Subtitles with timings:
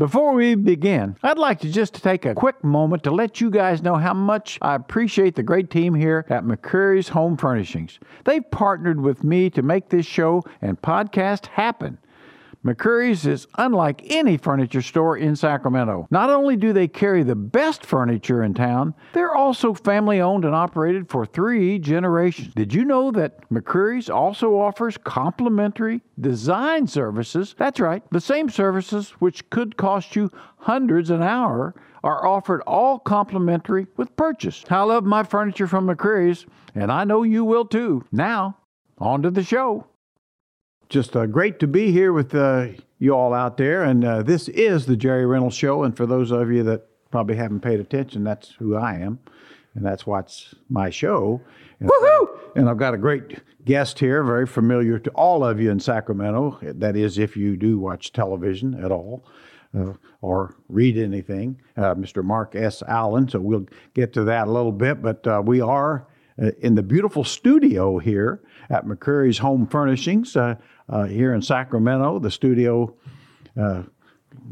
[0.00, 3.82] Before we begin, I'd like to just take a quick moment to let you guys
[3.82, 7.98] know how much I appreciate the great team here at McCreery's Home Furnishings.
[8.24, 11.98] They've partnered with me to make this show and podcast happen.
[12.64, 16.06] McCreery's is unlike any furniture store in Sacramento.
[16.10, 20.54] Not only do they carry the best furniture in town, they're also family owned and
[20.54, 22.52] operated for three generations.
[22.54, 27.54] Did you know that McCreery's also offers complimentary design services?
[27.56, 31.74] That's right, the same services which could cost you hundreds an hour
[32.04, 34.64] are offered all complimentary with purchase.
[34.68, 38.04] I love my furniture from McCreery's, and I know you will too.
[38.12, 38.58] Now,
[38.98, 39.86] on to the show
[40.90, 42.66] just uh, great to be here with uh,
[42.98, 43.84] you all out there.
[43.84, 45.84] And uh, this is the Jerry Reynolds Show.
[45.84, 49.20] And for those of you that probably haven't paid attention, that's who I am.
[49.74, 51.40] And that's what's my show.
[51.78, 52.56] And, Woohoo!
[52.56, 56.58] and I've got a great guest here, very familiar to all of you in Sacramento.
[56.60, 59.24] That is, if you do watch television at all.
[59.72, 62.24] Uh, or read anything, uh, Mr.
[62.24, 62.82] Mark S.
[62.88, 63.28] Allen.
[63.28, 66.08] So we'll get to that a little bit, but uh, we are
[66.58, 70.36] in the beautiful studio here at McCreery's Home Furnishings
[70.90, 72.18] uh, here in Sacramento.
[72.18, 72.94] The studio,
[73.60, 73.84] uh,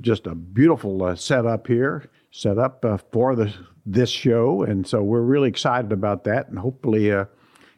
[0.00, 3.52] just a beautiful uh, setup here, set up uh, for the,
[3.84, 4.62] this show.
[4.62, 6.48] And so we're really excited about that.
[6.48, 7.26] And hopefully uh,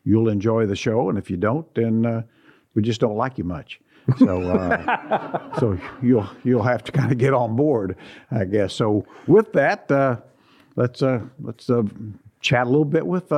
[0.05, 1.08] you'll enjoy the show.
[1.08, 2.22] And if you don't, then uh,
[2.75, 3.81] we just don't like you much.
[4.19, 4.41] So,
[5.61, 7.97] so you'll you'll have to kind of get on board,
[8.31, 8.75] I guess.
[8.75, 9.88] So with that,
[10.75, 11.03] let's
[11.41, 11.70] let's
[12.41, 13.28] chat a little bit with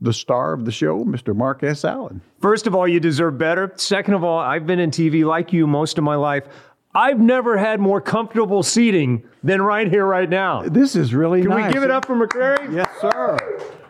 [0.00, 1.34] the star of the show, Mr.
[1.34, 1.84] Mark S.
[1.84, 2.20] Allen.
[2.40, 3.72] First of all, you deserve better.
[3.76, 6.44] Second of all, I've been in TV like you most of my life.
[6.94, 10.62] I've never had more comfortable seating than right here, right now.
[10.62, 11.68] This is really Can nice.
[11.68, 12.74] we give it up for McCreery?
[12.74, 13.36] Yes, sir.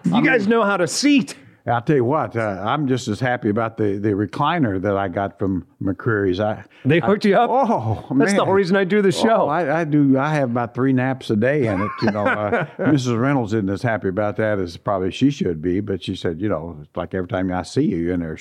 [0.04, 1.36] You I guys mean, know how to seat.
[1.66, 5.08] I'll tell you what, uh, I'm just as happy about the, the recliner that I
[5.08, 6.40] got from McCreery's.
[6.40, 7.50] I they hooked I, you up.
[7.52, 8.36] Oh, that's man.
[8.36, 9.42] the whole reason I do the show.
[9.42, 10.18] Oh, I, I, do.
[10.18, 11.90] I have about three naps a day in it.
[12.02, 13.20] You know, uh, Mrs.
[13.20, 15.80] Reynolds isn't as happy about that as probably she should be.
[15.80, 18.38] But she said, you know, it's like every time I see you, you're in there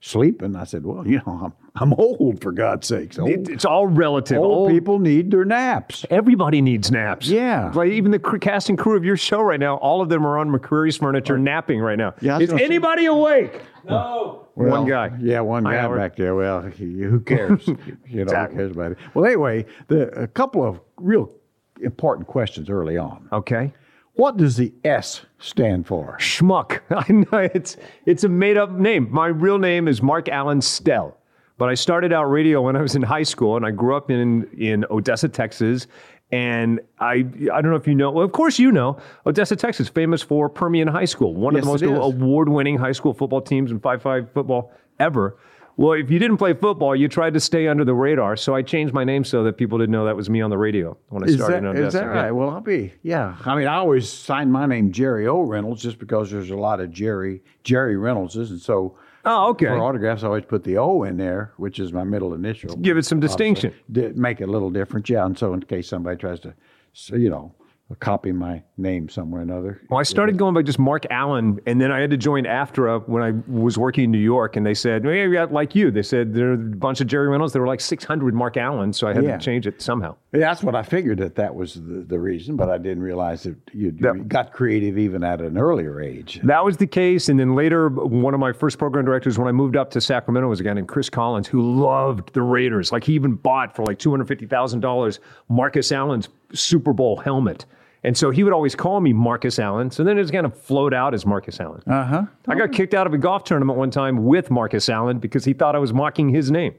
[0.00, 0.56] sleeping.
[0.56, 3.18] I said, well, you know, I'm I'm old for God's sakes.
[3.18, 4.38] Old, it's all relative.
[4.38, 6.04] Old, old, people need their naps.
[6.10, 7.28] Everybody needs naps.
[7.28, 7.70] Yeah.
[7.72, 10.38] Like even the cast and crew of your show right now, all of them are
[10.38, 12.14] on McCreery's furniture napping right now.
[12.20, 13.60] Yeah, Is anybody say, awake?
[13.84, 14.48] No.
[14.54, 15.10] Well, one guy.
[15.20, 16.34] Yeah, one guy back there.
[16.34, 17.66] Well, who cares?
[17.66, 17.76] you
[18.06, 18.56] know, exactly.
[18.56, 18.98] who cares about it?
[19.14, 21.30] Well, anyway, the, a couple of real
[21.82, 23.28] important questions early on.
[23.32, 23.72] Okay.
[24.14, 26.18] What does the S stand for?
[26.20, 26.80] Schmuck.
[26.90, 27.76] I know it's
[28.06, 29.08] it's a made up name.
[29.10, 31.16] My real name is Mark Allen Stell.
[31.56, 34.10] But I started out radio when I was in high school, and I grew up
[34.10, 35.86] in in Odessa, Texas.
[36.32, 38.10] And I I don't know if you know.
[38.10, 38.98] Well, of course you know.
[39.26, 43.12] Odessa, Texas, famous for Permian High School, one yes, of the most award-winning high school
[43.12, 45.36] football teams in five-five football ever.
[45.76, 48.36] Well, if you didn't play football, you tried to stay under the radar.
[48.36, 50.58] So I changed my name so that people didn't know that was me on the
[50.58, 51.86] radio when I is started that, in Odessa.
[51.86, 52.26] Is that right?
[52.26, 52.30] Yeah.
[52.32, 52.92] Well, I'll be.
[53.02, 53.36] Yeah.
[53.46, 55.40] I mean, I always signed my name Jerry O.
[55.40, 59.66] Reynolds just because there's a lot of Jerry Jerry Reynoldses, and so Oh, okay.
[59.66, 62.76] For autographs, I always put the O in there, which is my middle initial.
[62.76, 63.74] Give it some distinction.
[63.88, 65.26] make it a little different, yeah.
[65.26, 66.54] And so, in case somebody tries to,
[67.08, 67.52] you know,
[67.96, 69.80] copy my name somewhere or another.
[69.90, 73.08] Well, I started going by just Mark Allen, and then I had to join AFTRA
[73.08, 76.02] when I was working in New York, and they said, well, yeah, like you, they
[76.02, 77.52] said there are a bunch of Jerry Reynolds.
[77.52, 79.36] There were like 600 Mark Allen, so I had yeah.
[79.36, 80.16] to change it somehow.
[80.32, 83.42] Yeah, that's what I figured that that was the, the reason, but I didn't realize
[83.42, 86.40] that you got creative even at an earlier age.
[86.44, 89.52] That was the case, and then later, one of my first program directors when I
[89.52, 92.92] moved up to Sacramento was a guy named Chris Collins who loved the Raiders.
[92.92, 95.18] Like he even bought for like $250,000
[95.48, 97.66] Marcus Allen's Super Bowl helmet.
[98.02, 99.90] And so he would always call me Marcus Allen.
[99.90, 101.82] So then it just kind of float out as Marcus Allen.
[101.86, 102.22] Uh huh.
[102.48, 105.52] I got kicked out of a golf tournament one time with Marcus Allen because he
[105.52, 106.74] thought I was mocking his name.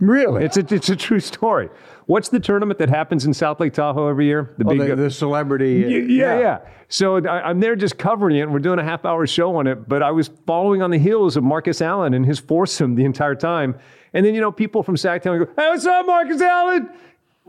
[0.00, 0.44] Really?
[0.44, 1.70] It's a, it's a true story.
[2.06, 4.54] What's the tournament that happens in South Lake Tahoe every year?
[4.56, 5.84] The oh, big the, the celebrity.
[5.84, 6.58] Uh, yeah, yeah, yeah.
[6.88, 8.42] So I, am there just covering it.
[8.42, 10.98] And we're doing a half hour show on it, but I was following on the
[10.98, 13.76] heels of Marcus Allen and his foursome the entire time.
[14.14, 16.88] And then you know people from Sacktown go, "Hey, what's up, Marcus Allen?"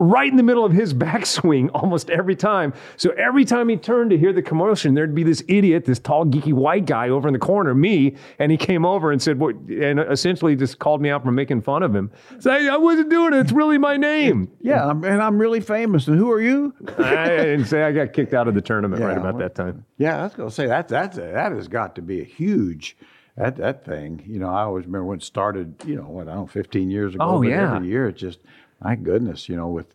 [0.00, 2.72] Right in the middle of his backswing almost every time.
[2.96, 6.24] So every time he turned to hear the commotion, there'd be this idiot, this tall,
[6.24, 9.54] geeky white guy over in the corner, me, and he came over and said, what,
[9.54, 12.10] and essentially just called me out for making fun of him.
[12.40, 13.40] So I, I wasn't doing it.
[13.40, 14.50] It's really my name.
[14.62, 16.06] Yeah, I'm, and I'm really famous.
[16.06, 16.74] And who are you?
[16.98, 19.84] I didn't say I got kicked out of the tournament yeah, right about that time.
[19.96, 22.96] Yeah, I was going to say that, that's, that has got to be a huge
[23.40, 26.34] that that thing, you know, I always remember when it started, you know, what I
[26.34, 27.24] don't know, 15 years ago.
[27.24, 27.74] Oh yeah.
[27.76, 28.40] Every year, it just
[28.82, 29.94] my goodness, you know, with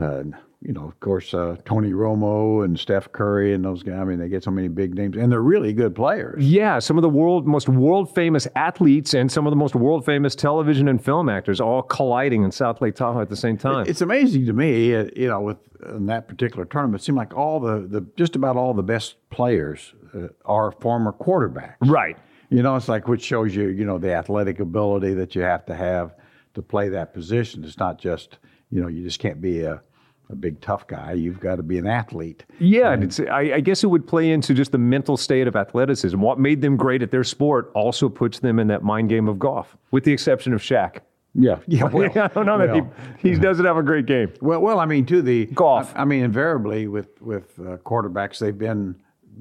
[0.00, 0.22] uh,
[0.62, 3.98] you know, of course, uh, Tony Romo and Steph Curry and those guys.
[3.98, 6.42] I mean, they get so many big names, and they're really good players.
[6.44, 10.04] Yeah, some of the world most world famous athletes and some of the most world
[10.04, 13.86] famous television and film actors all colliding in South Lake Tahoe at the same time.
[13.88, 15.58] It's amazing to me, uh, you know, with
[15.88, 19.16] in that particular tournament, it seemed like all the, the just about all the best
[19.30, 21.76] players uh, are former quarterbacks.
[21.82, 22.16] right.
[22.50, 25.64] You know, it's like which shows you, you know, the athletic ability that you have
[25.66, 26.14] to have
[26.54, 27.64] to play that position.
[27.64, 28.38] It's not just,
[28.70, 29.82] you know, you just can't be a,
[30.30, 31.12] a big tough guy.
[31.12, 32.44] You've got to be an athlete.
[32.58, 35.56] Yeah, and it's, I, I guess it would play into just the mental state of
[35.56, 36.20] athleticism.
[36.20, 39.38] What made them great at their sport also puts them in that mind game of
[39.38, 41.00] golf, with the exception of Shaq.
[41.34, 41.84] Yeah, yeah.
[41.84, 44.32] Well, I don't know that well, he, he doesn't have a great game.
[44.40, 45.92] well, well, I mean, to the Golf.
[45.96, 48.96] I, I mean, invariably with with uh, quarterbacks, they've been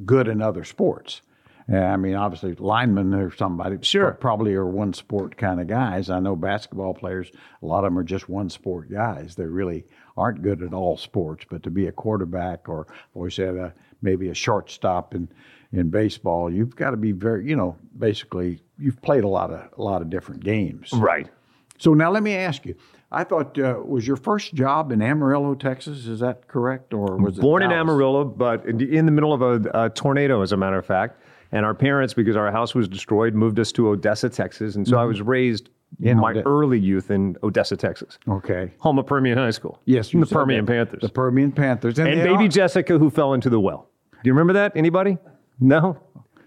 [0.05, 1.21] good in other sports.
[1.69, 4.11] Yeah, I mean, obviously, linemen or somebody Sure.
[4.13, 6.09] probably are one sport kind of guys.
[6.09, 7.31] I know basketball players,
[7.61, 9.35] a lot of them are just one sport guys.
[9.35, 9.85] They really
[10.17, 11.45] aren't good at all sports.
[11.49, 15.29] But to be a quarterback or, or we said, a, maybe a shortstop in
[15.73, 19.69] in baseball, you've got to be very, you know, basically, you've played a lot of
[19.77, 20.91] a lot of different games.
[20.91, 21.29] Right.
[21.77, 22.75] So now let me ask you.
[23.13, 26.07] I thought uh, was your first job in Amarillo, Texas?
[26.07, 29.41] Is that correct, or was it Born in Amarillo, but in, in the middle of
[29.41, 31.20] a, a tornado, as a matter of fact.
[31.51, 34.75] And our parents, because our house was destroyed, moved us to Odessa, Texas.
[34.75, 35.09] And so I mm-hmm.
[35.09, 35.69] was raised
[35.99, 38.71] in my early youth in Odessa, Texas, Okay.
[38.79, 39.79] home of Permian High School.
[39.85, 40.71] Yes, you the Permian that.
[40.71, 41.01] Panthers.
[41.01, 43.89] The Permian Panthers, and they baby are- Jessica, who fell into the well.
[44.11, 44.71] Do you remember that?
[44.75, 45.17] Anybody?
[45.59, 45.97] No?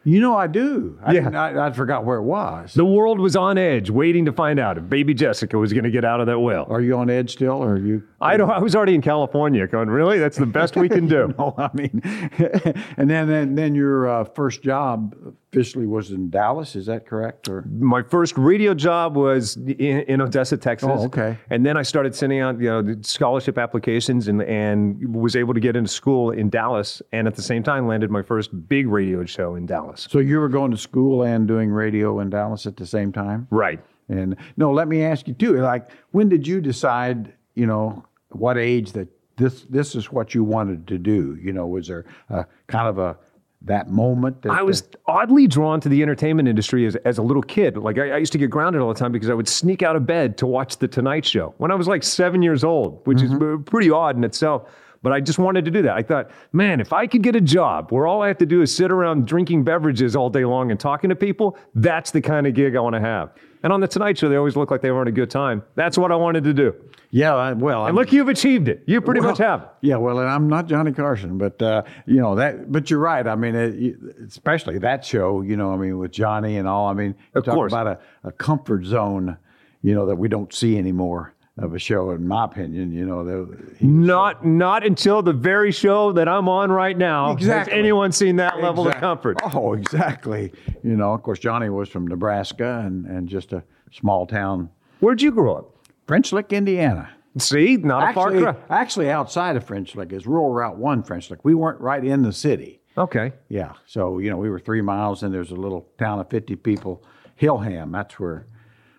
[0.05, 0.99] You know, I do.
[1.03, 1.31] I, Yeah.
[1.31, 2.75] I, I forgot where it was.
[2.75, 5.91] The world was on edge, waiting to find out if baby Jessica was going to
[5.91, 6.67] get out of that well.
[6.69, 8.03] Are you on edge still, or are you?
[8.21, 8.51] I don't.
[8.51, 10.19] I was already in California, going, really?
[10.19, 11.35] That's the best we can do.
[11.39, 12.01] Oh, I mean,
[12.97, 15.15] and then then, then your uh, first job
[15.55, 16.77] officially was in Dallas.
[16.77, 17.49] Is that correct?
[17.49, 20.89] Or My first radio job was in, in Odessa, Texas.
[20.91, 21.39] Oh, okay.
[21.51, 25.55] And then I started sending out, you know, the scholarship applications and and was able
[25.55, 28.87] to get into school in Dallas, and at the same time landed my first big
[28.89, 30.07] radio show in Dallas.
[30.11, 33.47] so you were going to school and doing radio in Dallas at the same time?
[33.51, 33.81] Right.
[34.09, 35.61] And no, let me ask you too.
[35.61, 37.33] Like, when did you decide?
[37.55, 41.39] You know, what age that this this is what you wanted to do?
[41.41, 43.17] You know, was there a, kind of a
[43.65, 44.43] that moment?
[44.43, 47.77] That, I was oddly drawn to the entertainment industry as, as a little kid.
[47.77, 49.97] Like I, I used to get grounded all the time because I would sneak out
[49.97, 53.23] of bed to watch The Tonight Show when I was like seven years old, which
[53.23, 54.71] is uh, pretty odd in itself.
[55.03, 55.95] But I just wanted to do that.
[55.95, 58.63] I thought, man, if I could get a job where all I have to do
[58.63, 62.47] is sit around drinking beverages all day long and talking to people, that's the kind
[62.47, 63.35] of gig I want to have.
[63.65, 65.63] And on The Tonight Show, they always look like they were having a good time.
[65.75, 66.75] That's what I wanted to do.
[67.11, 67.35] yeah.
[67.35, 68.85] I, well, And look, you've achieved it.
[68.87, 69.69] You pretty much have.
[69.81, 72.71] Yeah, well, and I'm not Johnny Carson, but uh, you know that.
[72.71, 73.27] But you're right.
[73.27, 73.97] I mean, it,
[74.29, 75.41] especially that show.
[75.43, 76.87] You know, I mean, with Johnny and all.
[76.89, 77.73] I mean, you Of talk course.
[77.73, 79.37] about a, a comfort zone.
[79.83, 82.93] You know that we don't see anymore of a show, in my opinion.
[82.93, 87.33] You know, the, he, Not not until the very show that I'm on right now
[87.33, 87.73] Exactly.
[87.73, 89.39] has anyone seen that level Exact- of comfort.
[89.55, 90.53] Oh, exactly.
[90.83, 93.63] You know, of course, Johnny was from Nebraska and and just a
[93.93, 94.71] small town,
[95.01, 95.77] Where'd you grow up?
[96.07, 97.11] French Lick, Indiana.
[97.39, 98.57] See, not a far Actually, cry.
[98.71, 101.45] actually, outside of French Lick is rural Route One, French Lick.
[101.45, 102.81] We weren't right in the city.
[102.97, 103.33] Okay.
[103.49, 103.73] Yeah.
[103.87, 107.03] So, you know, we were three miles and there's a little town of 50 people,
[107.41, 107.91] Hillham.
[107.93, 108.47] That's where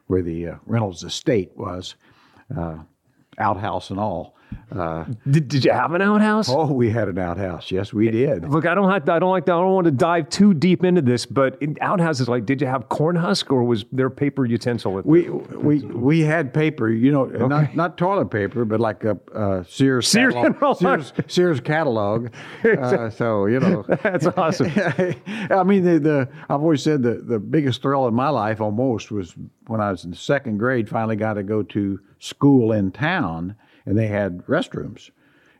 [0.08, 1.96] where the uh, Reynolds estate was,
[2.56, 2.78] uh,
[3.38, 4.34] outhouse and all.
[4.72, 6.48] Uh, Did, did you have an outhouse?
[6.50, 7.72] oh, we had an outhouse.
[7.72, 8.48] Yes, we did.
[8.50, 9.08] Look, I don't have.
[9.10, 9.44] I don't like.
[9.44, 12.68] I don't want to dive too deep into this, but in outhouses, like, did you
[12.68, 15.06] have corn husk or was there paper utensil with?
[15.06, 19.64] We we we had paper, you know, not not toilet paper, but like a, uh
[19.64, 20.80] Sears Sears catalog, catalog.
[20.80, 22.30] Sears, Sears catalog.
[22.66, 24.72] Uh, so you know, That's awesome.
[24.76, 29.12] I mean, the, the I've always said the the biggest thrill in my life almost
[29.12, 29.36] was
[29.68, 30.88] when I was in second grade.
[30.88, 33.56] Finally, got to go to school in town,
[33.86, 35.12] and they had restrooms,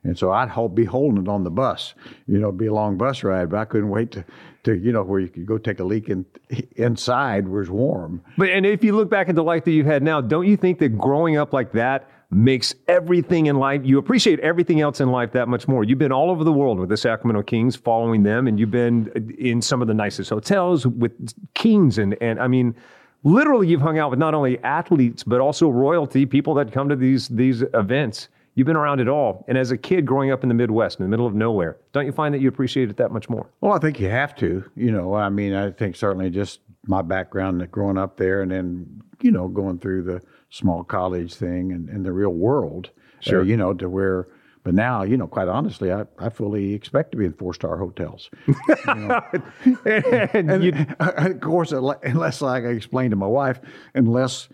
[0.06, 1.96] and so I'd hold, be holding it on the bus.
[2.28, 4.26] You know, be a long bus ride, but I couldn't wait to,
[4.64, 6.26] to you know where you could go take a leak in,
[6.76, 8.22] inside where it's warm.
[8.38, 10.58] But and if you look back at the life that you've had now, don't you
[10.58, 15.10] think that growing up like that makes everything in life you appreciate everything else in
[15.10, 15.84] life that much more?
[15.84, 19.36] You've been all over the world with the Sacramento Kings, following them, and you've been
[19.40, 21.14] in some of the nicest hotels with
[21.56, 22.76] Kings, and and I mean.
[23.26, 26.96] Literally, you've hung out with not only athletes but also royalty, people that come to
[26.96, 28.30] these these events.
[28.54, 31.04] You've been around it all, and as a kid growing up in the Midwest, in
[31.04, 33.50] the middle of nowhere, don't you find that you appreciate it that much more?
[33.60, 34.64] Well, I think you have to.
[34.78, 39.02] You know, I mean, I think certainly just my background growing up there and then,
[39.22, 42.92] you know, going through the small college thing and, and the real world.
[42.96, 43.44] uh, Sure.
[43.44, 44.28] you know, to where,
[44.66, 47.78] but now, you know, quite honestly, I, I fully expect to be in four star
[47.78, 48.32] hotels.
[48.88, 53.60] and you, of course, unless, like I explained to my wife,
[53.94, 54.50] unless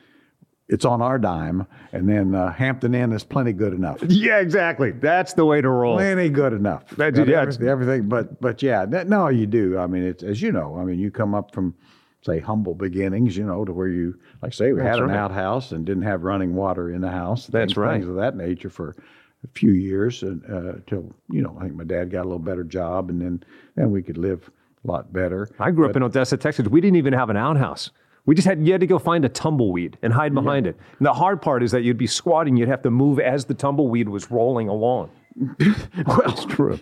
[0.68, 4.04] it's on our dime, and then uh, Hampton Inn is plenty good enough.
[4.10, 4.92] Yeah, exactly.
[4.92, 5.96] That's the way to roll.
[5.96, 6.90] Plenty good enough.
[6.98, 9.78] That- Got yeah, everything, everything, but but yeah, that, no, you do.
[9.78, 10.78] I mean, it's as you know.
[10.78, 11.74] I mean, you come up from
[12.22, 15.72] say humble beginnings, you know, to where you like say we That's had an outhouse
[15.72, 17.48] and didn't have running water in the house.
[17.48, 17.94] That's things, right.
[17.94, 18.96] Things of that nature for
[19.44, 22.64] a few years until uh, you know I think my dad got a little better
[22.64, 23.44] job, and then
[23.76, 24.50] then we could live
[24.84, 25.48] a lot better.
[25.60, 26.68] I grew up in Odessa, Texas.
[26.68, 27.92] We didn't even have an outhouse.
[28.26, 30.78] We just had you had to go find a tumbleweed and hide behind it.
[31.00, 33.56] And the hard part is that you'd be squatting, you'd have to move as the
[33.56, 35.10] tumbleweed was rolling along.
[36.06, 36.80] Well, it's true.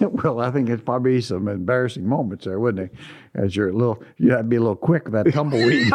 [0.22, 2.98] well, I think it's probably some embarrassing moments there, wouldn't it?
[3.34, 5.90] As you're a little, you had to be a little quick with that tumbleweed.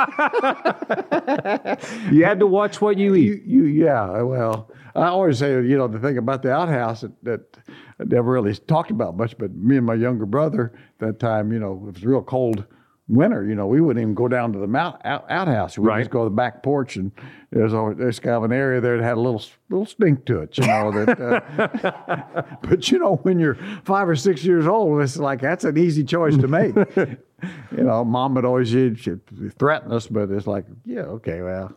[2.11, 3.43] You had to watch what you eat.
[3.45, 4.21] you, you, yeah.
[4.21, 7.57] Well, I always say, you know, the thing about the outhouse that, that
[7.99, 11.59] I never really talked about much, but me and my younger brother that time, you
[11.59, 12.65] know, it was real cold
[13.09, 13.43] winter.
[13.45, 15.77] You know, we wouldn't even go down to the mount, out, outhouse.
[15.77, 15.99] We'd Right.
[15.99, 17.11] just go to the back porch, and
[17.51, 20.39] there's always, there's kind of an area there that had a little little stink to
[20.41, 20.57] it.
[20.57, 21.19] You know that.
[21.19, 25.77] Uh, but you know, when you're five or six years old, it's like that's an
[25.77, 26.75] easy choice to make.
[26.95, 29.19] you know, mom would always she'd, she'd
[29.57, 31.73] threaten us, but it's like, yeah, okay, well,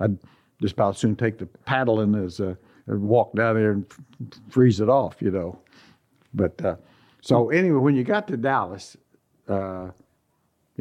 [0.00, 0.18] I'd
[0.60, 2.54] just about soon take the paddle and as uh,
[2.86, 5.58] walk down there and f- freeze it off, you know.
[6.34, 6.76] But uh,
[7.20, 8.96] so anyway, when you got to Dallas,
[9.48, 9.88] uh,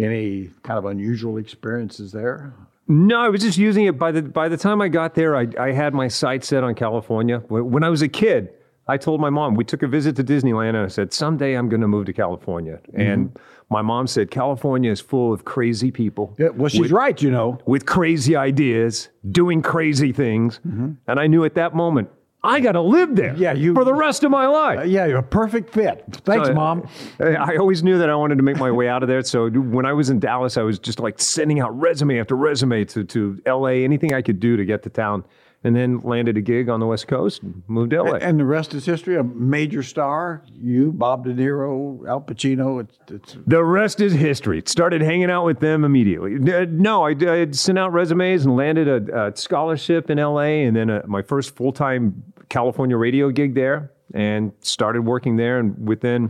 [0.03, 2.53] any kind of unusual experiences there?
[2.87, 3.97] No, I was just using it.
[3.97, 6.75] By the by the time I got there, I, I had my sights set on
[6.75, 7.39] California.
[7.47, 8.49] When I was a kid,
[8.87, 11.69] I told my mom we took a visit to Disneyland, and I said someday I'm
[11.69, 12.79] going to move to California.
[12.89, 13.01] Mm-hmm.
[13.01, 13.39] And
[13.69, 16.35] my mom said California is full of crazy people.
[16.37, 17.59] Yeah, well, she's right, you know.
[17.65, 20.59] with crazy ideas, doing crazy things.
[20.67, 20.91] Mm-hmm.
[21.07, 22.09] And I knew at that moment,
[22.43, 24.79] I got to live there Yeah, you- for the rest of my life.
[24.79, 26.03] Uh, yeah, you're a perfect fit.
[26.25, 26.87] Thanks, So, mom.
[27.19, 29.21] I I always knew that I wanted to make my way out of there.
[29.23, 32.83] So when I was in Dallas, I was just like sending out resume after resume
[32.85, 35.23] to, to LA, anything I could do to get to town.
[35.63, 38.15] And then landed a gig on the West Coast and moved to LA.
[38.15, 39.15] And the rest is history.
[39.17, 42.81] A major star, you, Bob De Niro, Al Pacino.
[42.81, 44.63] It's, it's The rest is history.
[44.65, 46.37] Started hanging out with them immediately.
[46.51, 50.75] Uh, No, I, I sent out resumes and landed a, a scholarship in LA, and
[50.75, 55.57] then uh my first full time California radio gig there, and started working there.
[55.59, 56.29] And within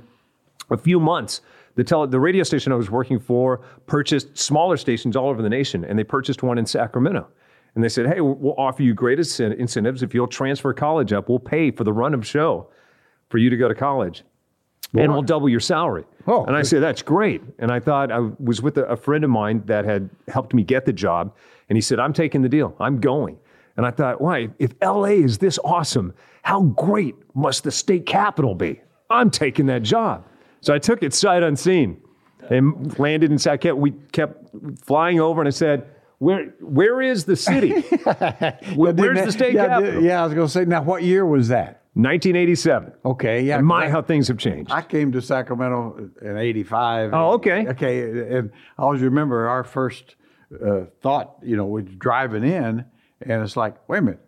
[0.70, 1.42] a few months,
[1.75, 5.50] the tele, the radio station I was working for purchased smaller stations all over the
[5.50, 7.28] nation, and they purchased one in Sacramento.
[7.74, 11.28] And they said, "Hey, we'll offer you great incentives if you'll transfer college up.
[11.28, 12.70] We'll pay for the run of show
[13.30, 14.24] for you to go to college."
[14.94, 16.04] and we'll double your salary.
[16.28, 17.42] Oh, and I said, that's great.
[17.60, 20.63] And I thought I was with a, a friend of mine that had helped me
[20.63, 21.34] get the job.
[21.70, 22.75] And he said, I'm taking the deal.
[22.78, 23.38] I'm going.
[23.81, 24.50] And I thought, why?
[24.59, 28.79] If LA is this awesome, how great must the state capital be?
[29.09, 30.23] I'm taking that job.
[30.59, 32.00] So I took it sight unseen
[32.51, 33.75] and landed in Saquet.
[33.75, 34.51] We kept
[34.85, 37.71] flying over and I said, where, where is the city?
[38.75, 40.03] Where- where's the state yeah, capital?
[40.03, 41.81] Yeah, I was going to say, now what year was that?
[41.95, 42.93] 1987.
[43.03, 43.59] Okay, yeah.
[43.61, 44.71] My, 'cause I- how things have changed.
[44.71, 47.09] I came to Sacramento in '85.
[47.15, 47.67] Oh, okay.
[47.69, 50.15] Okay, and I always remember our first
[50.63, 51.38] uh, thought.
[51.41, 52.85] You know, we're driving in,
[53.24, 54.25] and it's like, wait a minute,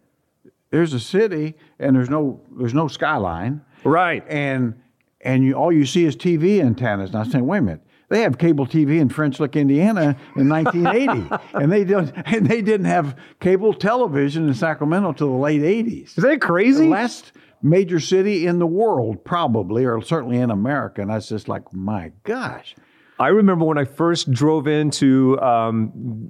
[0.70, 4.24] there's a city, and there's no there's no skyline, right.
[4.28, 4.74] and
[5.22, 7.10] and you all you see is TV antennas.
[7.12, 7.82] And I was saying, wait a minute.
[8.10, 12.62] They have cable TV in French Lick, Indiana in 1980, and they don't, and they
[12.62, 16.84] didn't have cable television in Sacramento till the late 80s Is that crazy?
[16.84, 17.32] the last
[17.64, 21.02] major city in the world, probably, or certainly in America.
[21.02, 22.76] And that's just like, my gosh.
[23.24, 26.28] I remember when I first drove into, um,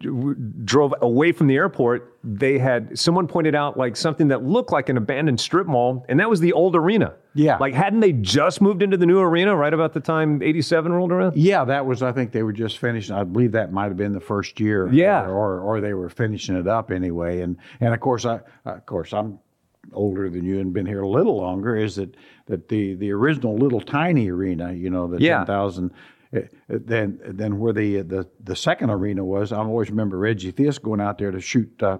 [0.64, 4.90] drove away from the airport, they had, someone pointed out like something that looked like
[4.90, 7.16] an abandoned strip mall, and that was the old arena.
[7.34, 7.58] Yeah.
[7.58, 11.12] Like, hadn't they just moved into the new arena right about the time 87 rolled
[11.12, 11.36] around?
[11.36, 13.16] Yeah, that was, I think they were just finishing.
[13.16, 14.88] I believe that might have been the first year.
[14.94, 15.26] Yeah.
[15.26, 17.42] Or, or they were finishing it up anyway.
[17.42, 19.40] And, and of course, I, of course, I'm
[19.94, 23.58] older than you and been here a little longer is that, that the, the original
[23.58, 25.38] little tiny arena, you know, the Yeah.
[25.40, 25.92] 10,000,
[26.34, 30.82] eh, then, then where the, the, the second arena was, I always remember Reggie Theus
[30.82, 31.98] going out there to shoot uh,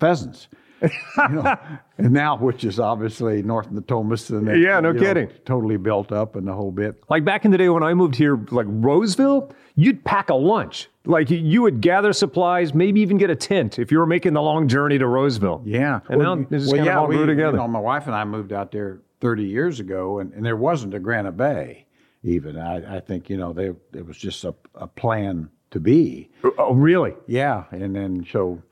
[0.00, 0.48] pheasants.
[0.82, 0.90] you
[1.30, 1.56] know,
[1.98, 5.00] and now, which is obviously north of the Thomas, and it, Yeah, no you know,
[5.00, 5.28] kidding.
[5.46, 7.02] totally built up and the whole bit.
[7.08, 10.88] Like back in the day when I moved here, like Roseville, you'd pack a lunch.
[11.06, 14.42] Like you- would gather supplies, maybe even get a tent if you were making the
[14.42, 15.62] long journey to Roseville.
[15.64, 17.52] Yeah, And now it just kind of all we, grew together.
[17.56, 20.56] You know, my wife and I moved out there 30 years ago, and, and there
[20.56, 21.86] wasn't a Granite Bay.
[22.24, 26.30] Even I, I think you know they it was just a, a plan to be.
[26.58, 27.14] Oh, really?
[27.26, 28.62] Yeah, and then so,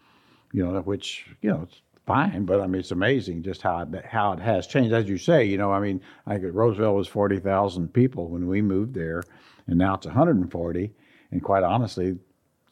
[0.53, 4.05] you know, which you know it's fine, but I mean it's amazing just how it,
[4.07, 4.95] how it has changed.
[4.95, 8.49] As you say, you know, I mean, I think Roseville was forty thousand people when
[8.49, 9.23] we moved there,
[9.67, 10.93] and now it's one hundred and forty.
[11.31, 12.19] And quite honestly,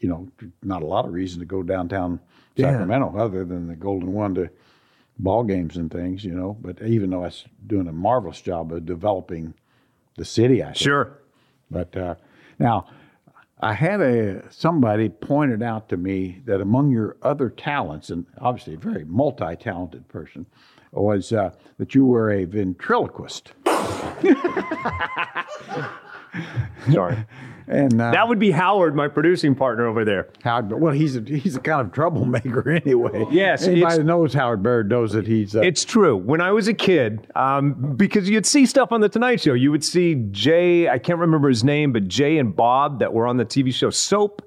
[0.00, 0.28] you know,
[0.62, 2.20] not a lot of reason to go downtown
[2.56, 2.72] Yeah.
[2.72, 4.50] Sacramento other than the Golden One to
[5.18, 6.56] ball games and things, you know.
[6.60, 9.52] But even though I was doing a marvelous job of developing
[10.16, 10.76] the city, I think.
[10.76, 11.18] Sure.
[11.70, 12.14] But uh,
[12.58, 12.86] now,
[13.60, 18.74] I had a somebody pointed out to me that among your other talents, and obviously
[18.74, 20.46] a very multi-talented person,
[20.92, 23.52] was uh, that you were a ventriloquist.
[26.92, 27.16] Sorry.
[27.66, 30.28] And uh, that would be Howard, my producing partner over there.
[30.42, 33.24] Howard, well, he's a, he's a kind of troublemaker anyway.
[33.30, 35.54] Yes, anybody that knows Howard Baird knows that he's.
[35.54, 36.16] Uh, It's true.
[36.16, 39.70] When I was a kid, um, because you'd see stuff on the Tonight Show, you
[39.70, 40.88] would see Jay.
[40.88, 43.90] I can't remember his name, but Jay and Bob that were on the TV show
[43.90, 44.42] Soap.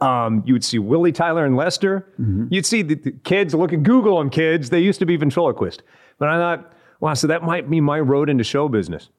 [0.00, 2.12] Um, you would see Willie Tyler and Lester.
[2.50, 3.54] You'd see the, the kids.
[3.54, 4.70] Look at Google them, kids.
[4.70, 5.82] They used to be ventriloquist.
[6.18, 9.10] But I thought, wow, so that might be my road into show business.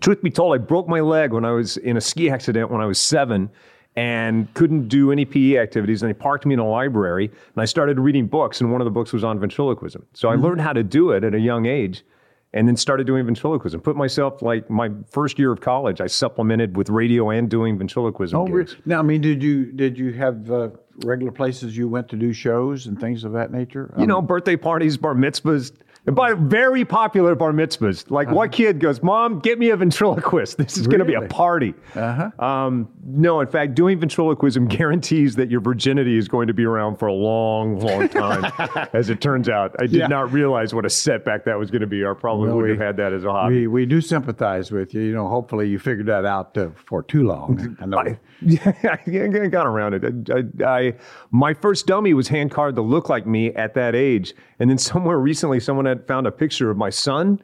[0.00, 2.80] Truth be told, I broke my leg when I was in a ski accident when
[2.80, 3.50] I was seven
[3.96, 6.02] and couldn't do any PE activities.
[6.02, 8.60] And they parked me in a library and I started reading books.
[8.60, 10.06] And one of the books was on ventriloquism.
[10.14, 12.04] So I learned how to do it at a young age
[12.52, 13.80] and then started doing ventriloquism.
[13.80, 18.38] Put myself like my first year of college, I supplemented with radio and doing ventriloquism.
[18.38, 18.76] oh, gigs.
[18.86, 20.70] now, I mean, did you did you have uh,
[21.04, 23.92] regular places you went to do shows and things of that nature?
[23.98, 25.72] You know, birthday parties, bar mitzvahs.
[26.08, 28.10] And by very popular bar mitzvahs.
[28.10, 30.56] Like what kid goes, Mom, get me a ventriloquist.
[30.68, 31.74] This is going to be a party.
[31.94, 32.30] Uh-huh.
[32.44, 36.96] Um, no, in fact, doing ventriloquism guarantees that your virginity is going to be around
[36.96, 38.50] for a long, long time.
[38.94, 40.06] as it turns out, I did Yeah.
[40.08, 42.04] not realize what a setback that was going to be.
[42.04, 43.66] I probably Well, would we- have had that as a hobby.
[43.66, 45.02] We, we do sympathize with you.
[45.02, 47.76] You know, hopefully you figured that out uh, for too long.
[47.80, 47.98] I know.
[47.98, 48.96] I, yeah,
[49.44, 50.30] I got around it.
[50.30, 50.94] I, I, I-
[51.30, 54.78] my first dummy was hand carved to look like me at that age, and then
[54.78, 57.40] somewhere recently, someone had found a picture of my son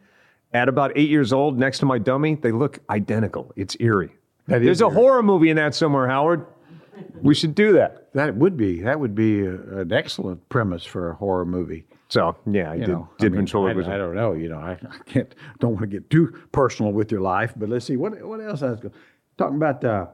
[0.52, 2.36] at about eight years old next to my dummy.
[2.36, 3.52] They look identical.
[3.56, 4.14] It's eerie.
[4.46, 6.46] That is There's a horror movie in that somewhere, Howard.
[7.22, 8.12] We should do that.
[8.12, 11.84] that would be that would be a, an excellent premise for a horror movie.
[12.08, 13.84] So yeah, I You did, know, did I, mean.
[13.84, 14.32] I, I don't know.
[14.34, 15.34] You know, I, I can't.
[15.58, 18.62] Don't want to get too personal with your life, but let's see what what else
[18.62, 18.94] I was going
[19.36, 19.84] talking about.
[19.84, 20.06] Uh,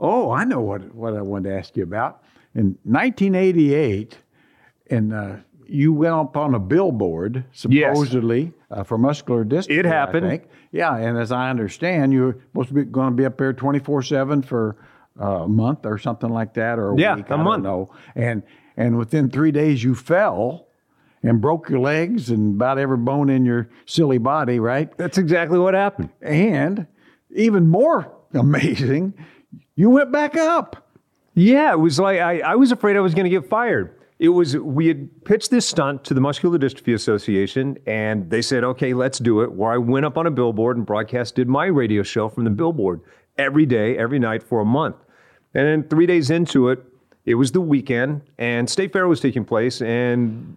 [0.00, 2.22] oh, I know what what I wanted to ask you about.
[2.54, 4.18] In 1988,
[4.86, 7.92] in uh, you went up on a billboard Yes.
[7.92, 9.78] supposedly uh, for muscular dystrophy.
[9.78, 10.40] It happened.
[10.72, 14.02] Yeah, and as I understand, you're supposed to be going to be up there 24
[14.02, 14.76] seven for
[15.20, 17.28] uh, a month or something like that, or a Yeah, week.
[17.30, 17.62] a I don't month.
[17.64, 17.90] know.
[18.14, 18.42] And
[18.76, 20.66] and within three days, you fell
[21.22, 24.96] and broke your legs and about every bone in your silly body, right?
[24.96, 26.10] That's exactly what happened.
[26.22, 26.86] And
[27.34, 29.14] even more amazing,
[29.74, 30.88] you went back up.
[31.34, 33.94] Yeah, it was like I, I was afraid I was going to get fired.
[34.18, 38.64] It was we had pitched this stunt to the Muscular Dystrophy Association, and they said,
[38.64, 42.02] "Okay, let's do it." Where I went up on a billboard and broadcasted my radio
[42.02, 43.00] show from the billboard
[43.36, 44.96] every day, every night for a month.
[45.54, 46.84] And then three days into it,
[47.26, 50.56] it was the weekend, and State Fair was taking place, and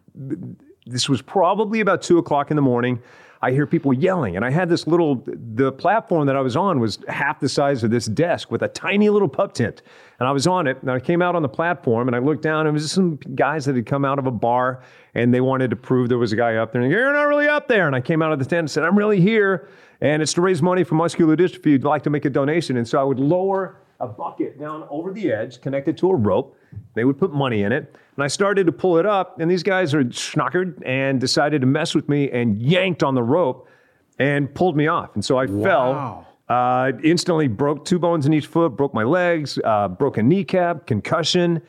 [0.88, 3.00] this was probably about two o'clock in the morning.
[3.44, 5.24] I hear people yelling, and I had this little.
[5.56, 8.68] The platform that I was on was half the size of this desk with a
[8.68, 9.82] tiny little pup tent,
[10.20, 10.78] and I was on it.
[10.82, 12.94] And I came out on the platform, and I looked down, and it was just
[12.94, 14.84] some guys that had come out of a bar,
[15.16, 16.84] and they wanted to prove there was a guy up there.
[16.84, 17.88] And you're not really up there.
[17.88, 19.68] And I came out of the tent and said, "I'm really here,
[20.02, 21.72] and it's to raise money for muscular dystrophy.
[21.72, 25.12] You'd like to make a donation." And so I would lower a bucket down over
[25.14, 26.56] the edge, connected to a rope.
[26.94, 27.96] They would put money in it.
[28.16, 31.68] And I started to pull it up, and these guys are schnockered and decided to
[31.68, 33.68] mess with me and yanked on the rope
[34.20, 35.16] and pulled me off.
[35.16, 35.64] And so I Wow.
[35.64, 40.24] fell, uh, instantly broke two bones in each foot, broke my legs, uh, broke a
[40.24, 41.62] kneecap, concussion.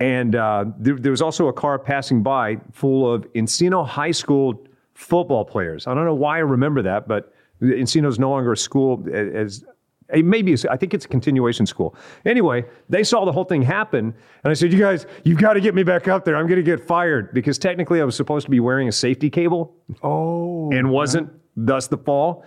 [0.00, 4.66] And uh, there, there was also a car passing by full of Encina High School
[4.94, 5.86] football players.
[5.86, 9.64] I don't know why I remember that, but Encina's no longer a school as
[10.20, 11.94] maybe it's- I think it's a continuation school.
[12.26, 15.60] Anyway, they saw the whole thing happen, and I said, "You guys, you've got to
[15.60, 16.36] get me back up there.
[16.36, 19.30] I'm going to get fired because technically I was supposed to be wearing a safety
[19.30, 22.44] cable Oh, and wasn't, thus the fall.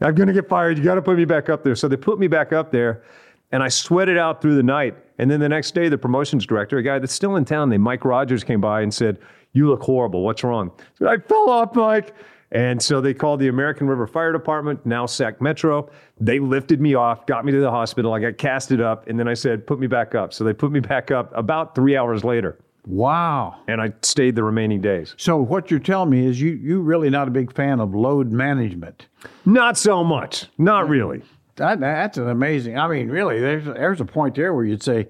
[0.00, 0.78] I'm going to get fired.
[0.78, 3.02] You got to put me back up there." So they put me back up there,
[3.50, 4.94] and I sweated out through the night.
[5.18, 7.82] And then the next day, the promotions director, a guy that's still in town, named
[7.84, 9.18] Mike Rogers, came by and said,
[9.52, 10.24] "You look horrible.
[10.24, 12.14] What's wrong?" I said, "I fell off, Mike."
[12.52, 15.90] And so they called the American River Fire Department, now SAC Metro.
[16.20, 18.12] They lifted me off, got me to the hospital.
[18.12, 20.34] I got casted up, and then I said, put me back up.
[20.34, 23.56] So they put me back up about three hours later, wow.
[23.68, 25.14] and I stayed the remaining days.
[25.16, 28.30] So what you're telling me is you you really not a big fan of load
[28.30, 29.06] management.
[29.46, 30.46] Not so much.
[30.58, 31.22] Not really.
[31.56, 32.78] That, that's an amazing.
[32.78, 35.08] I mean, really, there's there's a point there where you'd say,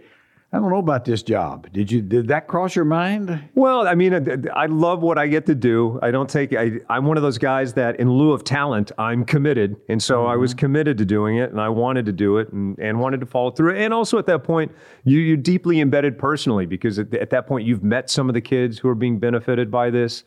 [0.54, 1.72] I don't know about this job.
[1.72, 3.42] Did you did that cross your mind?
[3.54, 5.98] Well, I mean, I, I love what I get to do.
[6.02, 6.54] I don't take.
[6.54, 10.26] I, I'm one of those guys that, in lieu of talent, I'm committed, and so
[10.26, 10.58] I was mm-hmm.
[10.58, 13.50] committed to doing it, and I wanted to do it, and, and wanted to follow
[13.50, 13.76] through.
[13.76, 14.72] And also at that point,
[15.04, 18.42] you, you're deeply embedded personally because at, at that point you've met some of the
[18.42, 20.22] kids who are being benefited by this.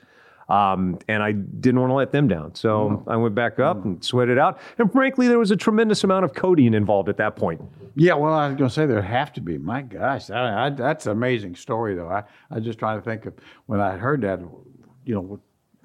[0.48, 2.54] Um, and I didn't want to let them down.
[2.54, 4.60] So I went back up and sweated out.
[4.78, 7.62] And frankly, there was a tremendous amount of codeine involved at that point.
[7.96, 9.58] Yeah, well, I was going to say there have to be.
[9.58, 12.10] My gosh, I, I, that's an amazing story, though.
[12.10, 13.34] I I just trying to think of
[13.66, 14.40] when I heard that.
[15.06, 15.40] You know,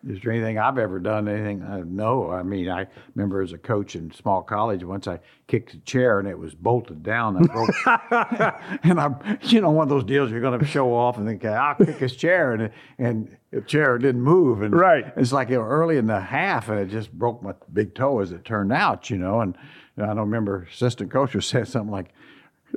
[0.07, 1.29] is there anything I've ever done?
[1.29, 1.63] Anything?
[1.63, 2.31] Uh, no.
[2.31, 6.19] I mean, I remember as a coach in small college, once I kicked a chair
[6.19, 7.37] and it was bolted down.
[7.37, 7.71] I broke,
[8.85, 11.45] and I'm, you know, one of those deals you're going to show off and think,
[11.45, 15.13] I'll kick his chair, and and the chair didn't move, and Right.
[15.17, 18.45] It's like early in the half, and it just broke my big toe as it
[18.45, 19.41] turned out, you know.
[19.41, 19.57] And
[19.99, 22.13] I don't remember assistant coach was saying something like.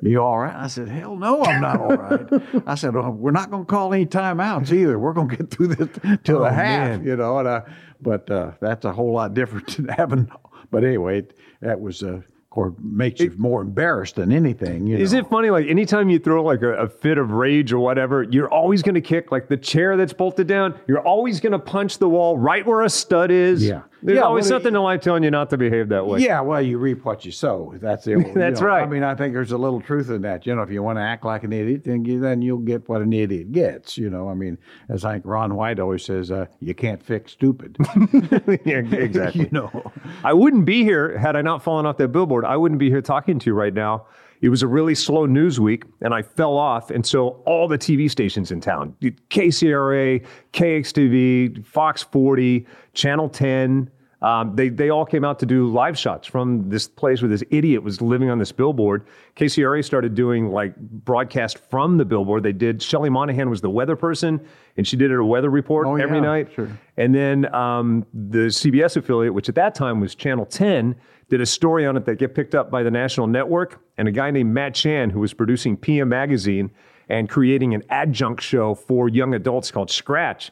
[0.06, 0.54] You all right?
[0.56, 2.28] I said, hell no, I'm not all right.
[2.68, 5.00] I said, well, we're not going to call any timeouts either.
[5.00, 5.90] We're going to get through this
[6.24, 7.06] till the Oh, half, man.
[7.06, 7.40] you know.
[7.40, 7.62] And I,
[8.02, 10.30] but uh, that's a whole lot different than having.
[10.72, 11.24] But anyway,
[11.62, 14.88] that was, uh, of course, makes you more embarrassed than anything.
[14.88, 15.20] You Is know?
[15.20, 15.50] it funny?
[15.52, 18.96] Like anytime you throw like a, a fit of rage or whatever, you're always going
[18.96, 20.78] to kick like the chair that's bolted down.
[20.88, 23.66] You're always going to punch the wall right where a stud is.
[23.66, 23.84] Yeah.
[24.04, 26.20] There's Yeah, always well, something in life telling you not to behave that way.
[26.20, 27.74] Yeah, well, you reap what you sow.
[27.82, 28.84] That's you That's know, right.
[28.84, 30.46] I mean, I think there's a little truth in that.
[30.46, 32.88] You know, if you want to act like an idiot, then you then you'll get
[32.90, 33.98] what an idiot gets.
[33.98, 34.58] You know, I mean,
[34.90, 37.78] as I think Ron White always says, uh, you can't fix stupid.
[38.66, 39.42] yeah, exactly.
[39.46, 39.92] you know.
[40.24, 42.46] I wouldn't be here had I not fallen off that billboard.
[42.46, 44.06] I wouldn't be here talking to you right now.
[44.44, 46.92] It was a really slow news week, and I fell off.
[46.92, 48.94] And so all the TV stations in town,
[49.30, 53.90] KCRA, KXTV, Fox 40, Channel 10,
[54.22, 57.44] um, they, they all came out to do live shots from this place where this
[57.52, 59.06] idiot was living on this billboard.
[59.38, 62.44] KCRA started doing like broadcast from the billboard.
[62.44, 65.96] They did, Shelly Monahan was the weather person, and she did a weather report Oh,
[65.96, 66.50] every yeah, night.
[66.54, 66.70] sure.
[66.98, 70.96] And then um, the CBS affiliate, which at that time was Channel 10,
[71.34, 73.82] did a story on it that get picked up by the national network.
[73.98, 76.70] And a guy named Matt Chan, who was producing PM Magazine
[77.10, 80.52] and creating an adjunct show for young adults called Scratch,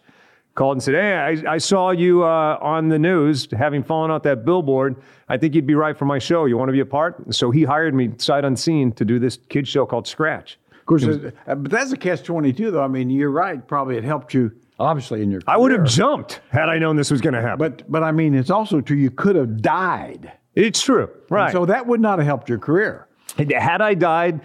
[0.56, 4.24] called and said, Hey, I, I saw you uh, on the news having fallen off
[4.24, 4.96] that billboard.
[5.30, 6.46] I think you'd be right for my show.
[6.46, 7.32] You want to be a part?
[7.32, 10.58] So he hired me sight unseen to do this kids show called Scratch.
[10.80, 12.84] Of course, uh, but that's a catch twenty two, though.
[12.84, 13.65] I mean, you're right.
[13.67, 15.41] Probably it helped you obviously in your.
[15.46, 17.60] I would have jumped had I known this was going to happen.
[17.60, 18.98] But but I mean, it's also true.
[18.98, 20.34] You could have died.
[20.56, 21.10] It's true.
[21.30, 21.52] Right.
[21.52, 23.08] So that would not have helped your career.
[23.38, 24.42] Had I died,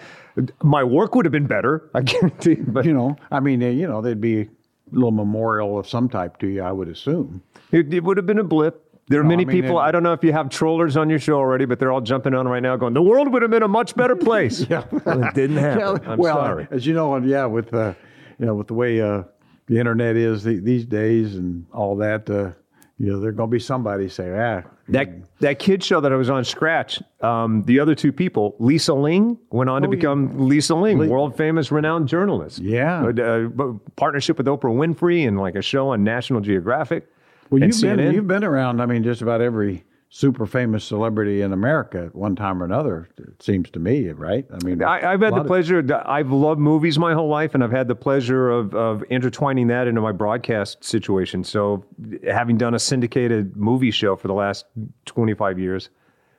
[0.62, 1.90] my work would have been better.
[1.94, 2.50] I guarantee.
[2.50, 2.64] you.
[2.68, 4.48] But You know, I mean, you know, there'd be a
[4.92, 6.62] little memorial of some type to you.
[6.62, 7.42] I would assume.
[7.72, 8.82] it, it would have been a blip.
[9.08, 9.78] There are No, many I mean, people.
[9.78, 12.00] it- I don't know if you have trollers on your show already, but they're all
[12.00, 14.82] jumping on right now, going, "The world would have been a much better place." yeah,
[15.04, 16.04] well, it didn't happen.
[16.08, 16.66] I'm well, sorry.
[16.72, 17.94] as you know, yeah, with uh,
[18.40, 19.22] you know, with the way uh,
[19.66, 22.50] the internet is the, these days and all that, uh,
[22.98, 25.08] you know, there's going to be somebody say, ah, That
[25.40, 27.02] that kid show that I was on, Scratch.
[27.20, 29.96] Um, the other two people, Lisa Ling, went on to Oh, yeah.
[29.96, 32.60] become Lisa Ling, world famous, renowned journalist.
[32.60, 33.04] Yeah.
[33.04, 37.08] Uh, uh, partnership with Oprah Winfrey and like a show on National Geographic.
[37.50, 38.80] Well, you've been you've been around.
[38.80, 43.08] I mean, just about every super famous celebrity in America at one time or another.
[43.18, 44.46] It seems to me, right?
[44.50, 46.02] I mean, I, I've had the lot of- pleasure.
[46.06, 49.86] I've loved movies my whole life, and I've had the pleasure of of intertwining that
[49.88, 51.44] into my broadcast situation.
[51.44, 51.84] So,
[52.26, 54.64] having done a syndicated movie show for the last
[55.04, 55.90] twenty five years,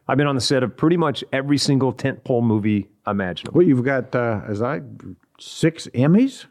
[0.08, 3.58] I've been on the set of pretty much every single tentpole movie imaginable.
[3.58, 4.82] Well, you've got uh, as I
[5.40, 6.46] six Emmys.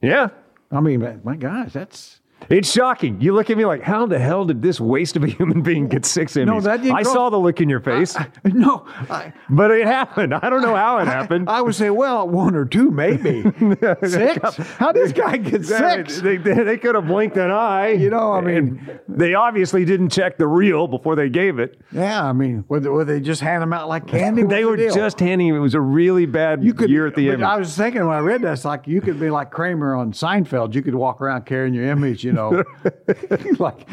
[0.00, 0.28] Yeah,
[0.70, 3.20] I mean, my gosh, that's it's shocking.
[3.20, 5.88] You look at me like, how the hell did this waste of a human being
[5.88, 6.62] get six Emmys?
[6.64, 8.84] that didn't I saw the look in your face, no.
[9.10, 10.34] I, but it happened.
[10.34, 11.48] I don't know how it happened.
[11.48, 13.42] I would say, well, one or two, maybe
[14.06, 14.56] six.
[14.78, 16.20] How did this guy get six?
[16.20, 17.90] They, they, they could have blinked an eye.
[17.92, 21.80] You know, I mean- they obviously didn't check the reel before they gave it.
[21.92, 24.42] Yeah, I mean, would, would they just hand them out like candy?
[24.42, 25.48] They were the just handing.
[25.48, 27.44] It was a really bad You could, year at the end.
[27.44, 30.12] I was thinking when I read that, it's like you could be like Kramer on
[30.12, 30.74] Seinfeld.
[30.74, 32.35] You could walk around carrying your image, you know,
[33.58, 33.88] like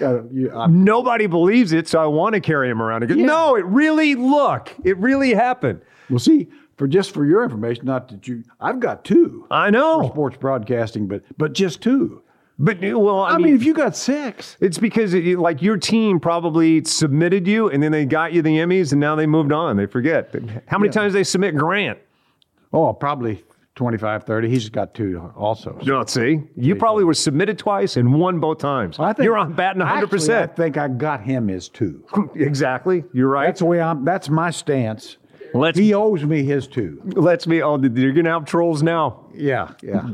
[0.00, 3.02] uh, you, Nobody believes it, so I want to carry him around.
[3.02, 3.18] Again.
[3.18, 3.26] Yeah.
[3.26, 4.74] No, it really look.
[4.84, 5.82] It really happened.
[6.10, 10.08] well, see, for just for your information, not that you, I've got two I know,
[10.08, 12.22] sports broadcasting, but but just two.
[12.58, 15.76] but well, I, I, mean, mean, if you got six, it's because it, like your
[15.76, 19.52] team probably submitted you, and then they got you the Emmys, and now they moved
[19.52, 19.76] on.
[19.76, 20.34] They forget
[20.66, 21.98] how many times they submit Grant.
[22.72, 23.44] oh, probably
[23.78, 24.50] 25, 30.
[24.50, 25.78] He's got two also.
[25.86, 28.98] No, see, you probably were submitted twice and won both times.
[28.98, 30.12] I think You're on batting 100.
[30.12, 32.04] Actually, I think I got him as two.
[32.34, 33.04] Exactly.
[33.12, 33.46] You're right.
[33.46, 34.04] That's the way I'm.
[34.04, 35.16] That's my stance.
[35.54, 37.00] Let's He owes me his two.
[37.04, 37.62] let's be.
[37.62, 39.26] Oh, you're gonna have trolls now.
[39.32, 40.06] Yeah, yeah.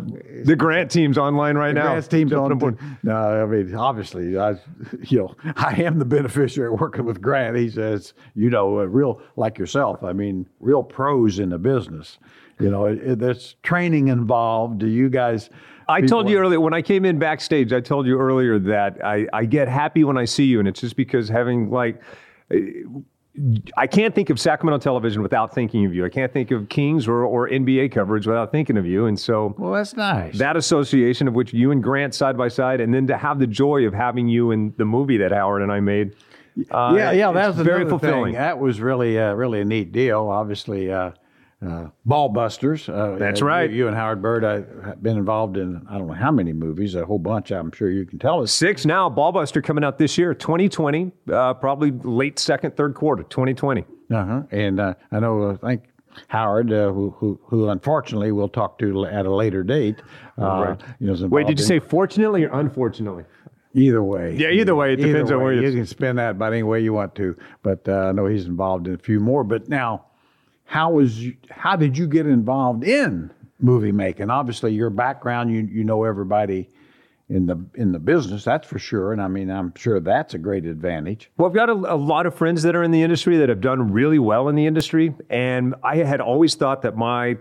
[0.44, 1.88] The Grant team's online right now.
[1.88, 2.52] Grant's team's Jumping on.
[2.52, 2.78] aboard.
[3.02, 4.56] No, I mean, obviously, I,
[5.02, 7.56] you know, I am the beneficiary working with Grant.
[7.56, 10.04] He says, you know, a real like yourself.
[10.04, 12.18] I mean, real pros in the business.
[12.60, 14.78] You know, it, it, there's training involved.
[14.78, 15.50] Do you guys?
[15.88, 17.72] I told you earlier when I came in backstage.
[17.72, 20.80] I told you earlier that I, I get happy when I see you, and it's
[20.80, 22.00] just because having like.
[22.52, 22.56] uh,
[23.76, 26.04] I can't think of Sacramento television without thinking of you.
[26.04, 29.06] I can't think of Kings or, or NBA coverage without thinking of you.
[29.06, 30.38] And so Well, that's nice.
[30.38, 33.48] that association of which you and Grant side by side, and then to have the
[33.48, 36.14] joy of having you in the movie that Howard and I made.
[36.70, 38.34] uh, yeah, yeah, it's that was very fulfilling.
[38.34, 38.40] Thing.
[38.40, 40.28] That was really, uh, really a neat deal.
[40.28, 41.10] Obviously, uh,
[41.66, 42.88] uh, Ball Busters.
[42.88, 43.70] Uh, That's uh, right.
[43.70, 46.52] You, you and Howard Bird uh, have been involved in I don't know how many
[46.52, 47.50] movies, a whole bunch.
[47.50, 48.52] I'm sure you can tell us.
[48.52, 53.84] Six now, Ballbuster coming out this year, 2020, uh, probably late second, third quarter, 2020.
[54.12, 54.42] Uh-huh.
[54.50, 55.84] And uh, I know, uh, I think
[56.28, 60.00] Howard, uh, who, who, who unfortunately we'll talk to at a later date.
[60.40, 60.80] Uh, Right.
[61.00, 63.24] you know, Wait, did you involved say fortunately or unfortunately?
[63.76, 64.36] either way?
[64.36, 66.62] Yeah, either way, it Either depends on where you- you can spin that about any
[66.62, 67.34] way you want to.
[67.62, 69.42] But uh, I know he's involved in a few more.
[69.42, 70.04] But now,
[70.64, 74.30] how was you, how did you get involved in movie making?
[74.30, 76.68] Obviously, your background, you you know everybody
[77.28, 79.12] in the in the business, that's for sure.
[79.12, 81.30] And I mean, I'm sure that's a great advantage.
[81.36, 83.60] Well, I've got a, a lot of friends that are in the industry that have
[83.60, 85.14] done really well in the industry.
[85.30, 87.36] And I had always thought that my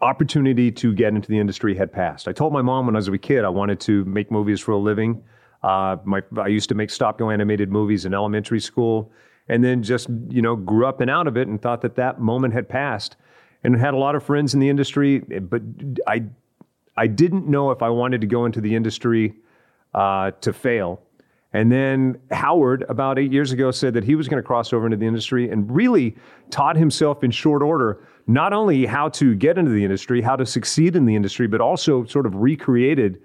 [0.00, 2.26] opportunity to get into the industry had passed.
[2.26, 4.72] I told my mom when I was a kid I wanted to make movies for
[4.72, 5.22] a living.
[5.62, 9.12] Uh, my, I used to make stop go animated movies in elementary school
[9.48, 12.20] and then just, you know, grew up and out of it and thought that that
[12.20, 13.16] moment had passed
[13.64, 15.18] and had a lot of friends in the industry.
[15.18, 15.62] But
[16.06, 16.24] I,
[16.96, 19.34] I didn't know if I wanted to go into the industry
[19.94, 21.02] uh, to fail.
[21.54, 24.86] And then Howard, about eight years ago, said that he was going to cross over
[24.86, 26.16] into the industry and really
[26.50, 30.46] taught himself in short order not only how to get into the industry, how to
[30.46, 33.20] succeed in the industry, but also sort of recreated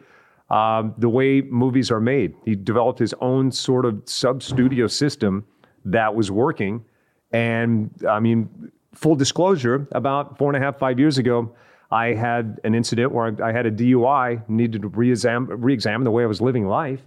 [0.49, 2.33] um, the way movies are made.
[2.45, 5.45] He developed his own sort of sub studio system
[5.91, 6.85] that was working.
[7.31, 11.53] And I mean, full disclosure, about four and a half, five years ago,
[11.91, 16.11] I had an incident where I, I had a DUI, needed to re-exam- re-examine the
[16.11, 17.01] way I was living life,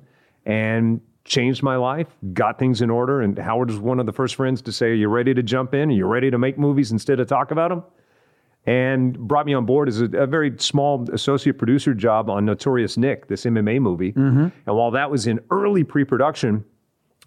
[0.47, 3.21] and changed my life, got things in order.
[3.21, 5.75] And Howard was one of the first friends to say, "Are you ready to jump
[5.75, 5.91] in?
[5.91, 7.85] Are you ready to make movies instead of talk about them?"
[8.67, 12.97] And brought me on board as a, a very small associate producer job on Notorious
[12.97, 14.13] Nick, this MMA movie.
[14.13, 14.49] Mm-hmm.
[14.67, 16.65] And while that was in early pre-production,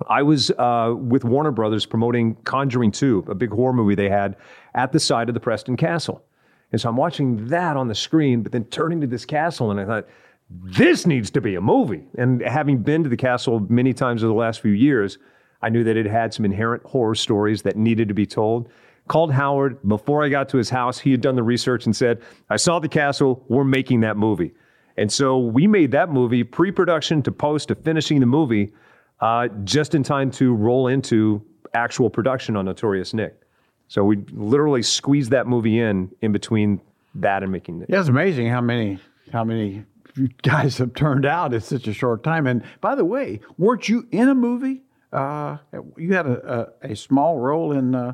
[0.08, 4.36] I was uh, with Warner Brothers promoting Conjuring 2, a big horror movie they had
[4.74, 6.24] at the side of the Preston Castle.
[6.72, 9.80] And so I'm watching that on the screen, but then turning to this castle, and
[9.80, 10.08] I thought,
[10.50, 12.04] this needs to be a movie.
[12.18, 15.18] And having been to the castle many times over the last few years,
[15.62, 18.70] I knew that it had some inherent horror stories that needed to be told.
[19.08, 21.00] Called Howard before I got to his house.
[21.00, 24.54] He had done the research and said, I saw the castle, we're making that movie.
[24.98, 28.74] And so we made that movie, pre production to post to finishing the movie,
[29.20, 31.42] uh, just in time to roll into
[31.74, 33.40] actual production on Notorious Nick.
[33.88, 36.82] So we literally squeezed that movie in in between
[37.16, 37.90] that and making Nick.
[37.90, 39.00] Yeah, it's amazing how many
[39.32, 39.84] how many
[40.16, 42.48] you guys have turned out in such a short time.
[42.48, 44.82] And by the way, weren't you in a movie?
[45.12, 45.58] Uh,
[45.96, 47.94] you had a, a, a small role in.
[47.94, 48.14] Uh,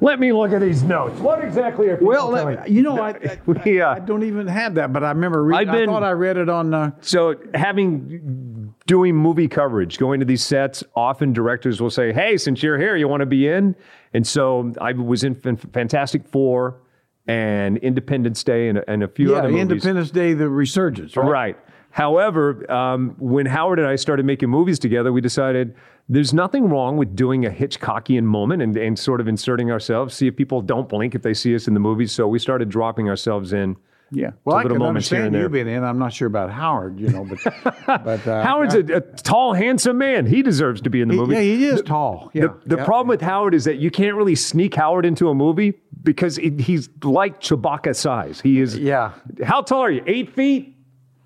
[0.00, 1.20] Let me look at these notes.
[1.20, 3.90] What exactly are people well, you know, I, I, Yeah.
[3.90, 5.70] I don't even have that, but I remember reading.
[5.70, 6.72] Been- I thought I read it on.
[6.72, 12.36] Uh, So having doing movie coverage, going to these sets, often directors will say, "Hey,
[12.36, 13.74] since you're here, you want to be in?"
[14.12, 16.80] And so I was in Fan- Fantastic Four
[17.26, 19.62] and Independence Day and, a- and a few yeah, other movies.
[19.62, 21.26] Independence Day, the resurgence, right?
[21.26, 21.58] Right.
[21.90, 25.74] However, um, when Howard and I started making movies together, we decided
[26.08, 30.26] there's nothing wrong with doing a Hitchcockian moment and, and sort of inserting ourselves, see
[30.26, 32.10] if people don't blink if they see us in the movies.
[32.10, 33.76] So we started dropping ourselves in.
[34.10, 34.30] Yeah.
[34.44, 35.48] Well, I little can moments understand you there.
[35.48, 35.82] being in.
[35.82, 37.38] I'm not sure about Howard, you know, but
[38.04, 40.26] but uh, Howard's a, a tall, handsome man.
[40.26, 41.34] He deserves to be in the movie.
[41.34, 42.30] yeah, he is tall.
[42.32, 42.42] Yeah.
[42.42, 42.84] The, the yeah.
[42.84, 46.50] problem with Howard is that you can't really sneak Howard into a movie because he-
[46.62, 48.40] he's like Chewbacca size.
[48.40, 48.78] He is.
[48.78, 49.12] Yeah.
[49.42, 50.04] How tall are you?
[50.06, 50.76] Eight feet?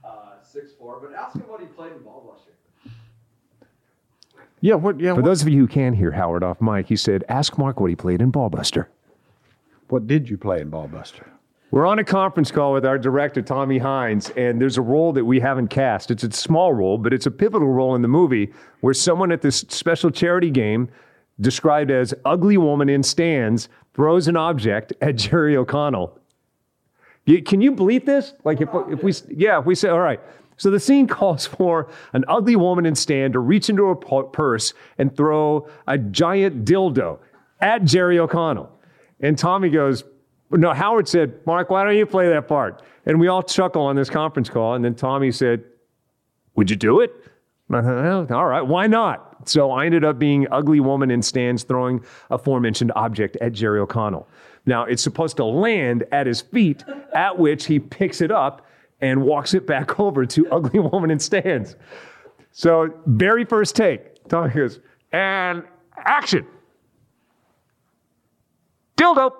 [0.02, 0.08] uh,
[0.42, 2.52] six four, but ask him what he played in Ball Buster.
[4.60, 4.76] Yeah.
[4.76, 4.98] What?
[4.98, 5.10] Yeah.
[5.10, 7.80] For What, those of you who can hear Howard off mic, he said, "Ask Mark
[7.80, 8.86] what he played in Ballbuster."
[9.88, 11.26] what did you play in Ballbuster?
[11.70, 15.24] We're on a conference call with our director, Tommy Hines, and there's a role that
[15.24, 16.10] we haven't cast.
[16.10, 19.42] It's a small role, but it's a pivotal role in the movie where someone at
[19.42, 20.88] this special charity game,
[21.40, 26.18] described as ugly woman in stands, throws an object at Jerry O'Connell.
[27.26, 28.32] You- Can you believe this?
[28.44, 30.20] Like if, if we, yeah, if we say, all right.
[30.56, 34.72] So the scene calls for an ugly woman in stand to reach into her purse
[34.96, 37.18] and throw a giant dildo
[37.60, 38.70] at Jerry O'Connell.
[39.20, 40.02] And Tommy goes,
[40.50, 42.82] no, Howard said, Mark, why don't you play that part?
[43.06, 44.74] And we all chuckle on this conference call.
[44.74, 45.64] And then Tommy said,
[46.56, 47.12] Would you do it?
[47.70, 49.46] I all right, why not?
[49.48, 54.26] So I ended up being ugly woman in stands throwing aforementioned object at Jerry O'Connell.
[54.64, 56.84] Now it's supposed to land at his feet,
[57.14, 58.66] at which he picks it up
[59.00, 61.76] and walks it back over to ugly woman in stands.
[62.52, 64.80] So very first take, Tommy goes,
[65.12, 65.62] and
[65.96, 66.46] action.
[68.96, 69.32] Dildo.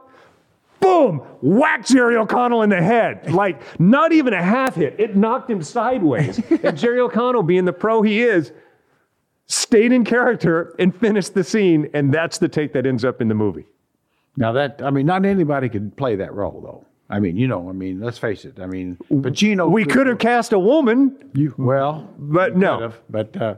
[0.81, 1.19] Boom!
[1.43, 3.33] Whack Jerry O'Connell in the head.
[3.33, 4.95] Like, not even a half hit.
[4.99, 6.41] It knocked him sideways.
[6.63, 8.53] and Jerry O'Connell, being the pro he is,
[9.47, 11.91] stayed in character and finished the scene.
[11.95, 13.67] And that's the take that ends up in the movie.
[14.37, 16.85] Now that I mean, not anybody could play that role though.
[17.11, 18.61] I mean, you know, I mean, let's face it.
[18.61, 19.71] I mean, Pacino.
[19.71, 22.81] We could have cast a woman, You, well, but no.
[22.81, 23.55] have, but uh,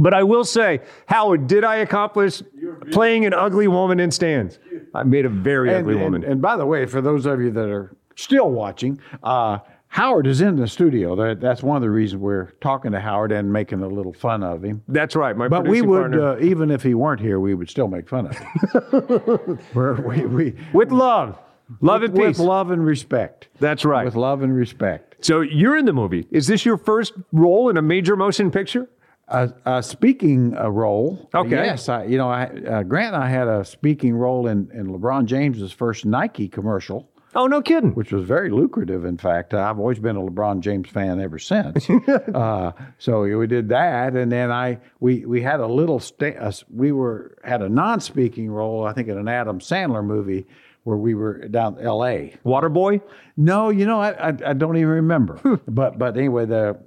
[0.00, 2.42] But I will say, Howard, did I accomplish
[2.90, 4.58] playing an ugly woman in stands?
[4.94, 6.24] I made a very and, ugly and- woman.
[6.24, 9.58] And, by the way, for those of you that are still watching, uh,
[9.88, 11.16] Howard is in the studio.
[11.16, 14.42] That, that's one of the reasons we're talking to Howard and making a little fun
[14.44, 14.82] of him.
[14.86, 15.36] That's right.
[15.36, 18.26] My But we would, uh, even if he weren't here, we would still make fun
[18.26, 19.58] of him.
[19.74, 21.38] We, we, with love,
[21.80, 22.38] love and peace.
[22.38, 23.48] with love and respect.
[23.58, 24.04] That's right.
[24.04, 25.24] With love and respect.
[25.24, 26.26] So you're in the movie.
[26.30, 28.88] Is this your first role in a major motion picture?
[29.30, 31.28] A speaking uh, role.
[31.34, 31.50] Okay.
[31.50, 34.88] Yes, I, you know, I, uh, Grant and I had a speaking role in, in
[34.88, 37.94] LeBron James's first Nike commercial, Oh, no kidding.
[37.94, 39.04] which was very lucrative.
[39.04, 41.88] In fact, I've always been a LeBron James fan ever since.
[42.34, 46.50] uh, so we did that, and then I we we had a little sta- uh,
[46.68, 50.44] we were had a non-speaking role, I think, in an Adam Sandler movie
[50.82, 52.36] where we were down in L.A.
[52.44, 53.00] Waterboy?
[53.36, 55.60] No, you know, I, I, I don't even remember.
[55.68, 56.80] but but anyway, the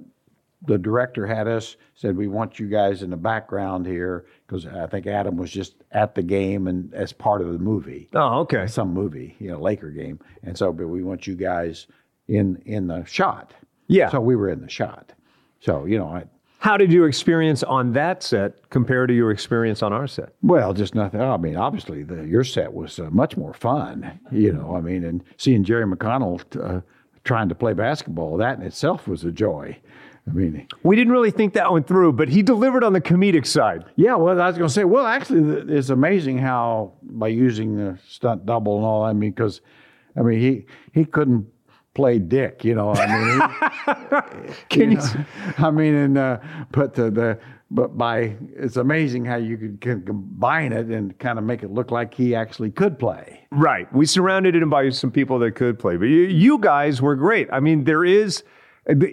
[0.66, 4.86] the director had us said we want you guys in the background here because I
[4.86, 8.66] think Adam was just at the game and as part of the movie, Oh, okay.
[8.66, 11.86] some movie, you know, Laker game, and so but we want you guys
[12.28, 13.52] in in the shot.
[13.88, 14.10] Yeah.
[14.10, 15.12] So we were in the shot.
[15.60, 16.24] So you know, I
[16.58, 20.32] How did your experience on that set compare to your experience on our set?
[20.42, 21.20] well, just nothing.
[21.20, 24.18] I mean, obviously, the, your set was uh, much more fun.
[24.32, 26.80] You know, I mean, and seeing Jerry McConnell uh,
[27.24, 29.78] trying to play basketball, that in itself was a joy.
[30.26, 33.46] I mean, We didn't really think that one through, but he delivered on the comedic
[33.46, 33.84] side.
[33.96, 37.98] Yeah, well, I was going to say, well, actually, it's amazing how by using the
[38.08, 39.02] stunt double and all.
[39.02, 39.60] that, I mean, because
[40.16, 41.46] I mean, he he couldn't
[41.94, 42.92] play Dick, you know.
[42.94, 45.24] I mean, he, Can you, know,
[45.58, 46.38] I mean, and uh,
[46.72, 47.38] but the, the
[47.70, 51.70] but by it's amazing how you could can combine it and kind of make it
[51.70, 53.46] look like he actually could play.
[53.50, 53.92] Right.
[53.92, 57.48] We surrounded him by some people that could play, but you, you guys were great.
[57.52, 58.42] I mean, there is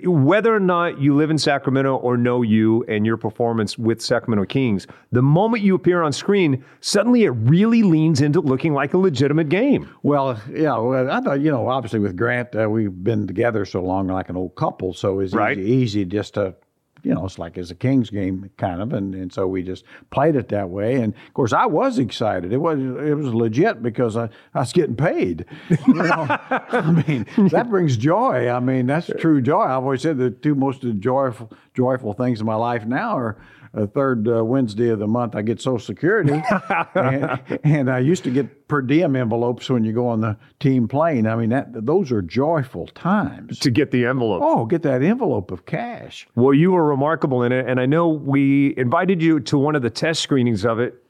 [0.03, 4.45] whether or not you live in Sacramento or know you and your performance with Sacramento
[4.45, 8.97] Kings, the moment you appear on screen, suddenly it really leans into looking like a
[8.97, 9.89] legitimate game.
[10.03, 13.81] Well, yeah, well, I thought you know, obviously with Grant, uh, we've been together so
[13.81, 15.57] long, like an old couple, so it's Right.
[15.57, 16.55] easy, easy just to,
[17.03, 19.85] you know, it's like it's a Kings game kind of, and, and so we just
[20.09, 20.95] played it that way.
[20.95, 22.53] And of course, I was excited.
[22.53, 25.45] It was it was legit because I, I was getting paid.
[25.87, 28.49] You know, I mean that brings joy.
[28.49, 29.61] I mean that's true joy.
[29.61, 33.37] I've always said the two most joyful joyful things in my life now are.
[33.73, 36.43] The third uh, Wednesday of the month, I get Social Security,
[36.95, 40.89] and, and I used to get per diem envelopes when you go on the team
[40.89, 41.25] plane.
[41.25, 43.59] I mean, that those are joyful times.
[43.59, 44.41] To get the envelope.
[44.43, 46.27] Oh, get that envelope of cash.
[46.35, 49.81] Well, you were remarkable in it, and I know we invited you to one of
[49.83, 51.01] the test screenings of it.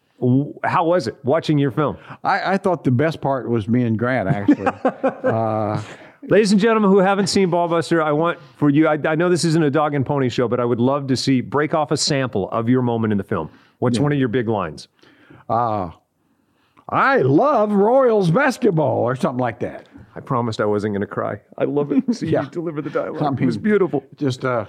[0.64, 1.98] How was it watching your film?
[2.24, 4.68] I, I thought the best part was me and Grant actually.
[6.30, 9.44] Ladies and gentlemen who haven't seen Ballbuster, I want for you, I, I know this
[9.44, 11.98] isn't a dog and pony show, but I would love to see, break off a
[11.98, 13.50] sample of your moment in the film.
[13.80, 14.88] What's one of your big lines?
[15.50, 15.98] Ah.
[16.90, 19.88] I love Royals basketball or something like that.
[20.16, 21.42] I promised I wasn't going to cry.
[21.58, 22.04] I love it.
[22.16, 22.44] See Yeah.
[22.44, 23.40] you deliver the dialogue.
[23.40, 24.04] I it was beautiful.
[24.18, 24.66] Just uh,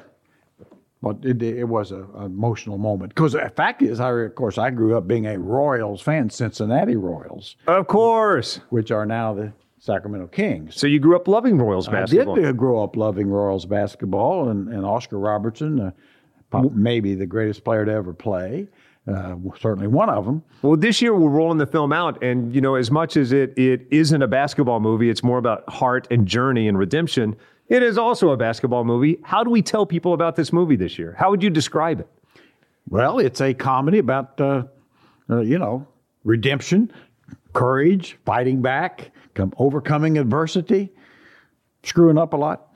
[1.02, 4.56] well, it, it was a, an emotional moment because the fact is, I of course
[4.56, 8.60] I grew up being a Royals fan, Cincinnati Royals, Of course.
[8.70, 9.52] which are now the
[9.82, 10.76] Sacramento Kings.
[10.76, 12.38] So you grew up loving Royals basketball.
[12.38, 15.92] I did grow up loving Royals basketball, and, and Oscar Robertson,
[16.52, 18.68] uh, maybe the greatest player to ever play,
[19.12, 20.44] uh, certainly one of them.
[20.62, 23.58] Well, this year we're rolling the film out, and you know, as much as it
[23.58, 27.34] it isn't a basketball movie, it's more about heart and journey and redemption.
[27.68, 29.18] It is also a basketball movie.
[29.24, 31.16] How do we tell people about this movie this year?
[31.18, 32.08] How would you describe it?
[32.88, 34.62] Well, it's a comedy about, uh,
[35.28, 35.88] uh, you know,
[36.22, 36.92] redemption,
[37.52, 40.92] courage, fighting back, come, overcoming adversity,
[41.82, 42.68] screwing up a lot.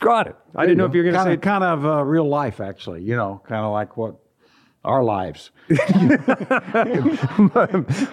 [0.00, 0.36] Got it.
[0.54, 3.02] I didn't know if you were going to say kind of uh, real life, actually.
[3.02, 4.16] You know, kind of like what
[4.84, 5.50] our lives.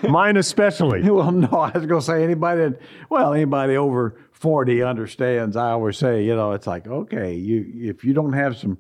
[0.10, 1.10] Mine especially.
[1.16, 2.80] Well, no, I was going to say anybody that,
[3.10, 5.56] well, anybody over 40 understands.
[5.56, 8.78] I always say, you know, it's like, okay, you if you don't have some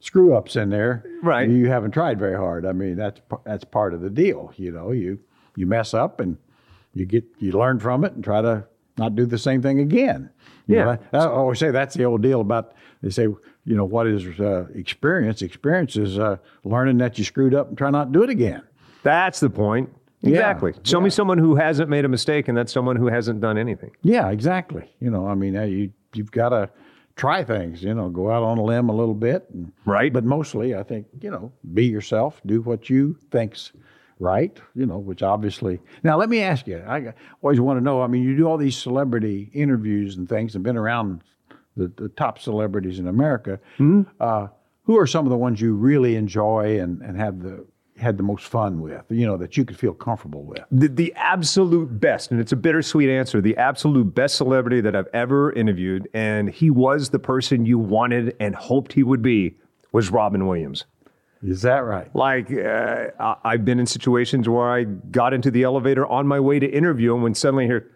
[0.00, 1.48] screw ups in there, Right.
[1.48, 2.64] you haven't tried very hard.
[2.66, 4.90] I mean, that's that's part of the deal, you know.
[4.92, 5.18] You
[5.54, 6.38] you mess up and
[6.96, 8.66] you get you learn from it and try to
[8.98, 10.30] not do the same thing again.
[10.66, 11.18] You know, Yeah.
[11.20, 12.72] I, I always say that's the old deal about
[13.02, 15.42] they say, you know, what is uh, experience?
[15.42, 18.62] Experience is uh, learning that you screwed up and try not to do it again.
[19.02, 19.90] That's the point.
[20.22, 20.72] Exactly.
[20.82, 23.90] Show me someone who hasn't made a mistake, and that's someone who hasn't done anything.
[24.02, 24.90] Yeah, exactly.
[24.98, 26.70] You know, I mean, you you've got to
[27.16, 27.82] try things.
[27.82, 30.12] You know, go out on a limb a little bit, and, Right.
[30.12, 33.72] But mostly, I think you know, be yourself, do what you think's
[34.18, 34.58] right.
[34.74, 35.80] You know, which obviously.
[36.02, 36.78] Now, let me ask you.
[36.86, 38.02] I always want to know.
[38.02, 41.22] I mean, you do all these celebrity interviews and things, and been around
[41.76, 43.60] the, the top celebrities in America.
[44.20, 44.48] Uh,
[44.84, 47.66] who are some of the ones you really enjoy and and have the
[47.98, 49.02] had the most fun with?
[49.08, 50.60] You know, that you could feel comfortable with.
[50.70, 55.08] The, the absolute best, and it's a bittersweet answer, the absolute best celebrity that I've
[55.12, 59.56] ever interviewed, and he was the person you wanted and hoped he would be,
[59.92, 60.84] was Robin Williams.
[61.42, 62.14] Is that right?
[62.14, 66.58] Like, uh, I've been in situations where I got into the elevator on my way
[66.58, 67.90] to interview him when suddenly I hear,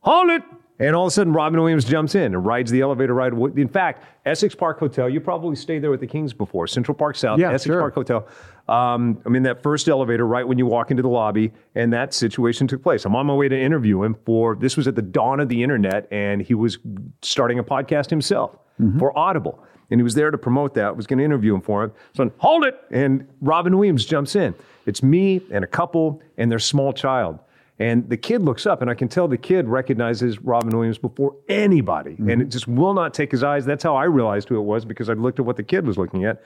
[0.00, 0.42] hold it!
[0.80, 3.32] And all of a sudden, Robin Williams jumps in and rides the elevator ride.
[3.56, 7.14] In fact, Essex Park Hotel, you probably stayed there with the Kings before, Central Park
[7.14, 7.78] South, Yeah, Essex sure.
[7.78, 8.26] Park Hotel.
[8.68, 12.12] Um, I'm in that first elevator right when you walk into the lobby, and that
[12.12, 13.04] situation took place.
[13.04, 15.62] I'm on my way to interview him for this was at the dawn of the
[15.62, 16.78] internet, and he was
[17.22, 18.58] starting a podcast himself
[18.98, 19.64] for Audible.
[19.90, 21.92] And he was there to promote that, was going to interview him for it.
[22.14, 22.80] So, hold it!
[22.90, 24.54] And Robin Williams jumps in.
[24.86, 27.38] It's me and a couple and their small child.
[27.78, 31.34] And the kid looks up, and I can tell the kid recognizes Robin Williams before
[31.48, 32.14] anybody.
[32.30, 33.64] And it just will not take his eyes.
[33.64, 35.98] That's how I realized who it was because I looked at what the kid was
[35.98, 36.42] looking at.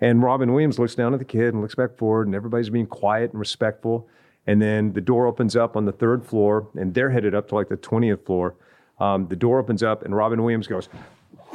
[0.00, 2.86] And Robin Williams looks down at the kid and looks back forward, and everybody's being
[2.86, 4.08] quiet and respectful.
[4.48, 7.54] And then the door opens up on the third floor, and they're headed up to
[7.54, 8.54] like the 20th floor.
[8.98, 10.88] Um, the door opens up, and Robin Williams goes,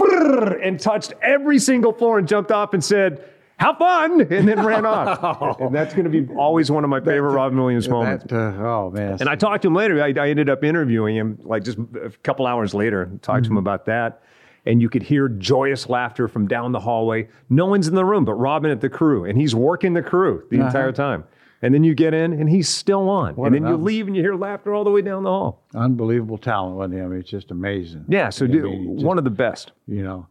[0.06, 3.24] and touched every single floor and jumped off and said,
[3.58, 4.22] Have fun!
[4.22, 5.60] And then ran off.
[5.60, 8.26] and that's going to be always one of my favorite Robin Williams moments.
[8.26, 9.18] That, uh, oh man.
[9.20, 10.02] And I talked to him later.
[10.02, 13.58] I, I ended up interviewing him like just a couple hours later, talked to him
[13.58, 14.24] about that.
[14.66, 17.28] And you could hear joyous laughter from down the hallway.
[17.50, 20.46] No one's in the room but Robin at the crew, and he's working the crew
[20.52, 21.24] the entire time.
[21.64, 23.36] And then you get in, and he's still on.
[23.36, 25.30] and then an you un- leave, and you hear laughter all the way down the
[25.30, 25.62] hall.
[25.76, 27.02] unbelievable talent, wasn't he?
[27.02, 28.06] I mean, it's just amazing.
[28.08, 29.72] Yeah, so I mean, he just- one of the best.
[29.88, 30.26] you know,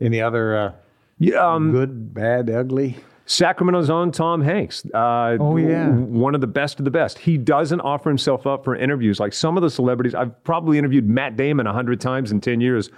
[0.00, 0.72] any other uh,
[1.18, 2.96] Yeah, um, good, bad, ugly?
[3.26, 4.84] Sacramento's own Tom Hanks.
[4.92, 5.88] Uh, Oh, yeah.
[5.90, 7.18] One of the best of the best.
[7.18, 10.14] He doesn't offer himself up for interviews like some of the celebrities.
[10.16, 12.90] I've probably interviewed Matt Damon a hundred times in 10 years.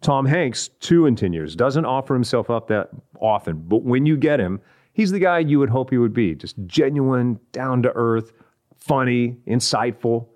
[0.00, 3.64] Tom Hanks, two in 10 years, doesn't offer himself up that often.
[3.66, 4.60] But when you get him,
[4.92, 6.34] he's the guy you would hope he would be.
[6.34, 8.32] Just genuine, down to earth,
[8.78, 10.26] funny, insightful.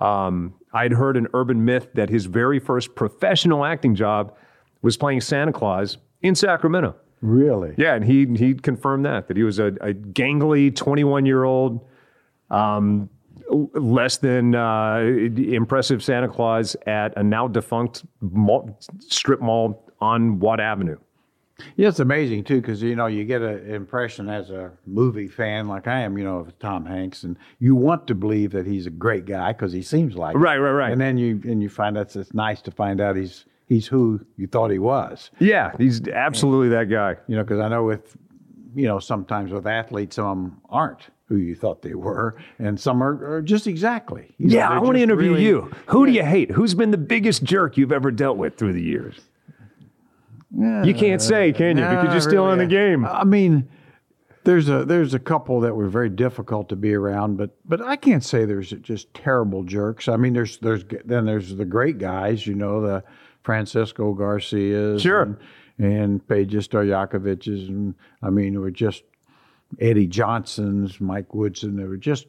[0.00, 4.36] Um, I'd heard an urban myth that his very first professional acting job
[4.82, 6.96] was playing Santa Claus in Sacramento.
[7.22, 7.74] Really?
[7.76, 11.86] Yeah, and he he confirmed that that he was a, a gangly 21 year old,
[12.50, 13.10] um,
[13.50, 20.60] less than uh, impressive Santa Claus at a now defunct mall, strip mall on Watt
[20.60, 20.96] Avenue.
[21.76, 25.68] Yeah, it's amazing too because you know you get an impression as a movie fan
[25.68, 28.86] like I am, you know, of Tom Hanks, and you want to believe that he's
[28.86, 30.38] a great guy because he seems like it.
[30.38, 30.92] Right, right, right.
[30.92, 34.20] And then you and you find out it's nice to find out he's he's who
[34.36, 35.30] you thought he was.
[35.38, 37.16] Yeah, he's absolutely that guy.
[37.28, 38.16] You know, because I know with
[38.74, 42.78] you know sometimes with athletes, some of them aren't who you thought they were, and
[42.80, 44.34] some are, are just exactly.
[44.38, 45.70] You know, Yeah, I want to interview really- you.
[45.86, 46.50] Who do you hate?
[46.50, 49.20] Who's been the biggest jerk you've ever dealt with through the years?
[50.52, 51.84] You can't say, can you?
[51.84, 53.04] because you're still in the game.
[53.04, 53.68] I mean,
[54.44, 57.96] there's a there's a couple that were very difficult to be around, but but I
[57.96, 60.08] can't say there's just terrible jerks.
[60.08, 63.04] I mean, there's there's then there's the great guys, you know, the
[63.44, 65.22] Francisco Garcias, Sure.
[65.22, 65.36] and,
[65.78, 69.04] and Peja Stojakovic's, and I mean, it were just
[69.78, 71.76] Eddie Johnson's, Mike Woodson.
[71.76, 72.26] They were just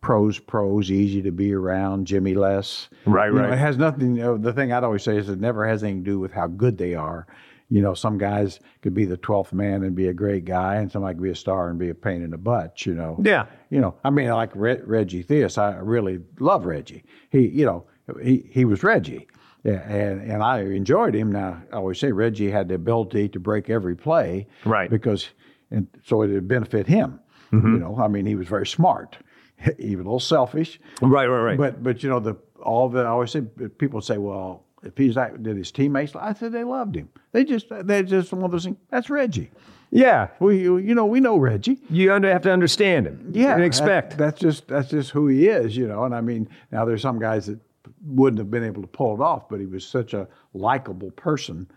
[0.00, 2.06] pros, pros, easy to be around.
[2.06, 3.52] Jimmy Les, Right, You know, right.
[3.52, 4.16] it has nothing.
[4.16, 6.32] You know, the thing I'd always say is it never has anything to do with
[6.32, 7.26] how good they are.
[7.72, 10.92] You know, some guys could be the twelfth man and be a great guy, and
[10.92, 12.84] somebody could be a star and be a pain in the butt.
[12.84, 13.16] You know.
[13.22, 13.46] Yeah.
[13.70, 17.02] You know, I mean, like Re- Reggie Theus, I really love Reggie.
[17.30, 17.86] He, you know,
[18.22, 19.26] he he was Reggie.
[19.64, 21.32] Yeah, and, and I enjoyed him.
[21.32, 24.90] Now, I always say Reggie had the ability to break every play, Right.
[24.90, 25.30] Because,
[25.70, 27.20] and so it would benefit him.
[27.52, 27.74] Mm-hmm.
[27.74, 29.16] You know, I mean, he was very smart,
[29.78, 31.56] even a little selfish, Right, right, right.
[31.58, 33.42] but but you know the all the I always say
[33.78, 36.14] people say, well, if he's like did his teammates?
[36.16, 37.08] I said they loved him.
[37.32, 38.76] They just they just one of those things.
[38.90, 39.50] That's Reggie.
[39.90, 40.28] Yeah.
[40.40, 41.78] We, you know, we know Reggie.
[41.90, 43.30] You under, have to understand him.
[43.34, 44.16] Yeah, And that- expect.
[44.16, 46.04] that's just that's just who he is, you know.
[46.04, 47.58] And I mean, now there's some guys that
[48.04, 51.68] wouldn't have been able to pull it off, but he was such a likable person,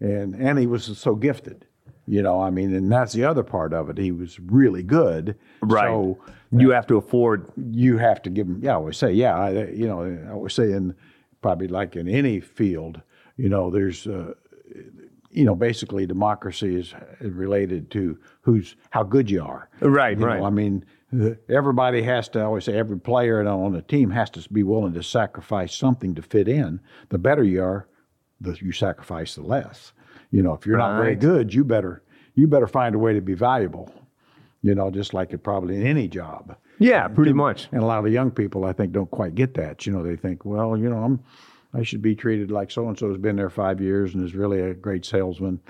[0.00, 1.64] and and he was so gifted,
[2.06, 2.40] you know.
[2.42, 3.96] I mean, and that's the other part of it.
[3.98, 5.86] He was really good, right.
[5.86, 6.18] So
[6.50, 7.46] you have to afford.
[7.56, 8.58] you have to give him.
[8.62, 10.94] Yeah, I always say, yeah, I, you know, I always say in
[11.40, 13.00] probably like in any field,
[13.36, 14.06] you know, there's.
[14.06, 14.34] Uh,
[15.32, 19.68] you know, basically, democracy is related to who's how good you are.
[19.80, 20.42] Right, You know, right.
[20.42, 20.84] I mean,
[21.48, 22.40] everybody has to.
[22.40, 26.14] I always say every player on a team has to be willing to sacrifice something
[26.16, 26.80] to fit in.
[27.10, 27.88] The better you are,
[28.40, 29.92] the you sacrifice the less.
[30.30, 32.02] You know, if you're not very good, you better
[32.34, 33.92] you better find a way to be valuable.
[34.62, 36.56] You know, just like it probably in any job.
[36.80, 37.68] Yeah, pretty much.
[37.72, 39.86] And a lot of the young people, I think, don't quite get that.
[39.86, 41.22] You know, they think, well, you know, I'm,
[41.74, 44.34] I should be treated like so and so has been there five years and is
[44.34, 45.60] really a great salesman,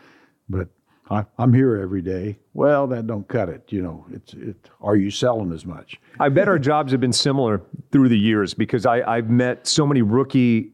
[0.49, 0.69] but
[1.11, 2.39] I, I'm here every day.
[2.55, 3.65] Well, that don't cut it.
[3.71, 4.71] You know, it's it.
[4.81, 6.01] Are you selling as much?
[6.21, 9.85] I bet our jobs have been similar through the years because I, I've met so
[9.85, 10.71] many rookie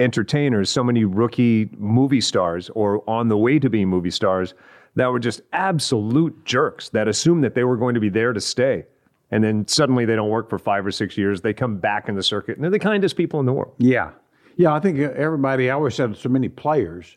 [0.00, 4.54] entertainers, so many rookie movie stars or on the way to being movie stars
[4.94, 8.40] that were just absolute jerks that assumed that they were going to be there to
[8.40, 8.86] stay.
[9.30, 11.40] And then suddenly they don't work for five or six years.
[11.42, 13.74] They come back in the circuit and they're the kindest people in the world.
[13.78, 14.12] Yeah,
[14.56, 14.72] yeah.
[14.72, 15.70] I think everybody.
[15.70, 17.16] I always said so many players.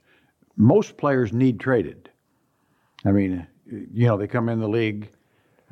[0.57, 2.09] Most players need traded.
[3.05, 5.09] I mean, you know, they come in the league,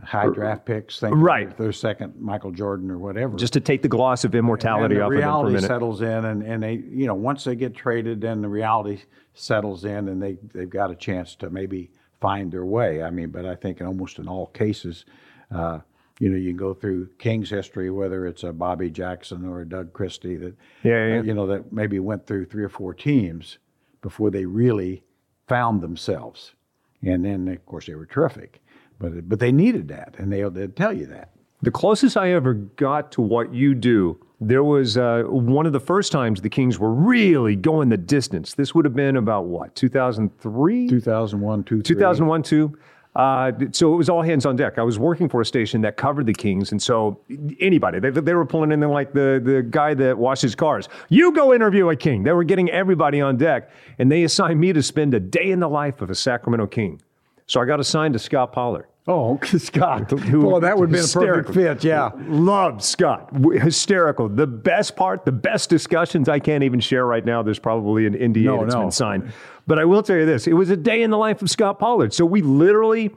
[0.03, 1.55] high draft picks, think Right.
[1.57, 3.35] they're second Michael Jordan or whatever.
[3.35, 5.67] Just to take the gloss of immortality and the off of them for a reality
[5.67, 9.01] settles in, and, and they, you know, once they get traded, then the reality
[9.33, 13.03] settles in, and they they've got a chance to maybe find their way.
[13.03, 15.05] I mean, but I think in almost in all cases,
[15.53, 15.79] uh,
[16.19, 19.67] you know, you can go through King's history, whether it's a Bobby Jackson or a
[19.67, 21.19] Doug Christie, that Yeah, yeah.
[21.19, 23.57] uh, you know that maybe went through three or four teams
[24.01, 25.03] before they really
[25.47, 26.53] found themselves,
[27.01, 28.61] and then of course they were terrific,
[28.99, 31.31] but but they needed that, and they they'd tell you that.
[31.61, 35.79] The closest I ever got to what you do, there was uh, one of the
[35.79, 38.53] first times the Kings were really going the distance.
[38.53, 40.87] This would have been about what, 2003?
[40.87, 42.77] 2001, 2, 2001, 2.
[43.15, 44.77] Uh, so it was all hands on deck.
[44.77, 47.19] I was working for a station that covered the Kings, and so
[47.59, 50.87] anybody they, they were pulling in there like the the guy that washes cars.
[51.09, 52.23] You go interview a King.
[52.23, 55.59] They were getting everybody on deck, and they assigned me to spend a day in
[55.59, 57.01] the life of a Sacramento King.
[57.47, 58.85] So I got assigned to Scott Pollard.
[59.07, 60.09] Oh, Scott.
[60.09, 61.83] Boy, that would have been a perfect fit.
[61.83, 62.11] Yeah.
[62.27, 63.31] Love Scott.
[63.35, 64.29] Hysterical.
[64.29, 67.41] The best part, the best discussions I can't even share right now.
[67.41, 68.81] There's probably an NDA No, that's no.
[68.81, 69.31] been signed.
[69.65, 71.79] But I will tell you this it was a day in the life of Scott
[71.79, 72.13] Pollard.
[72.13, 73.09] So we literally,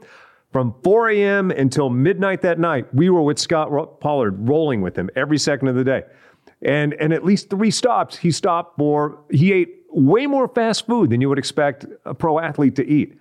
[0.51, 1.51] from 4 a.m.
[1.51, 5.75] until midnight that night, we were with Scott Pollard, rolling with him every second of
[5.75, 6.03] the day.
[6.63, 11.09] And, and at least three stops, he stopped for, he ate way more fast food
[11.11, 13.19] than you would expect a pro athlete to eat.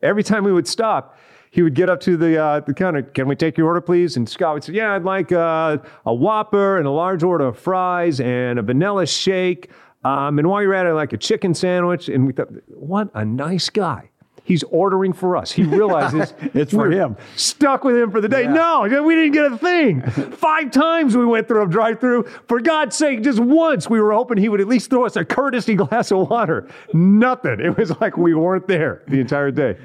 [0.00, 1.13] Every time we would stop,
[1.54, 3.02] he would get up to the uh, the counter.
[3.02, 4.16] Can we take your order, please?
[4.16, 7.56] And Scott would say, Yeah, I'd like uh, a Whopper and a large order of
[7.56, 9.70] fries and a vanilla shake.
[10.02, 12.08] Um, and while you're at it, I'd like a chicken sandwich.
[12.08, 14.10] And we thought, What a nice guy.
[14.42, 15.52] He's ordering for us.
[15.52, 17.16] He realizes It's for him.
[17.36, 18.48] Stuck with him for the day.
[18.48, 20.02] No, we didn't get a thing.
[20.32, 22.24] Five times we went through a drive-through.
[22.48, 25.24] For God's sake, just once we were hoping he would at least throw us a
[25.24, 26.68] courtesy glass of water.
[26.92, 27.60] Nothing.
[27.60, 29.78] It was like we weren't there the entire day.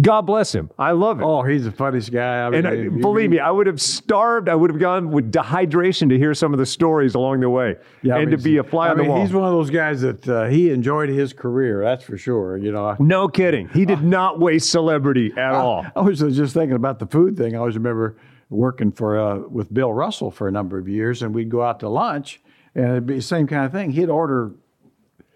[0.00, 0.70] God bless him.
[0.76, 1.24] I love it.
[1.24, 2.44] Oh, he's the funniest guy.
[2.44, 4.48] I mean, and I, you- believe me, I would have starved.
[4.48, 7.76] I would have gone with dehydration to hear some of the stories along the way,
[8.02, 9.20] Yeah, I and mean, to be a fly I on the mean, wall.
[9.20, 11.84] He's one of those guys that uh, he enjoyed his career.
[11.84, 12.56] That's for sure.
[12.56, 13.68] You know, I, no kidding.
[13.68, 15.86] He did not waste celebrity at all.
[15.94, 17.54] I was just thinking about the food thing.
[17.54, 18.16] I always remember
[18.50, 21.78] working for uh, with Bill Russell for a number of years, and we'd go out
[21.80, 22.40] to lunch,
[22.74, 23.92] and it'd be the same kind of thing.
[23.92, 24.50] He'd order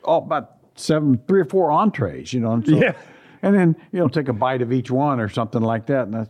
[0.03, 2.95] all about seven, three or four entrees, you know, and so, Yeah.
[3.43, 6.07] And then you know take a bite of each one or something like that.
[6.07, 6.27] And I,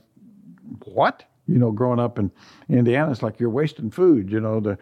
[0.85, 1.25] what?
[1.47, 2.31] You know, growing up in
[2.69, 4.31] Indiana, it's like you're wasting food.
[4.31, 4.79] You know, the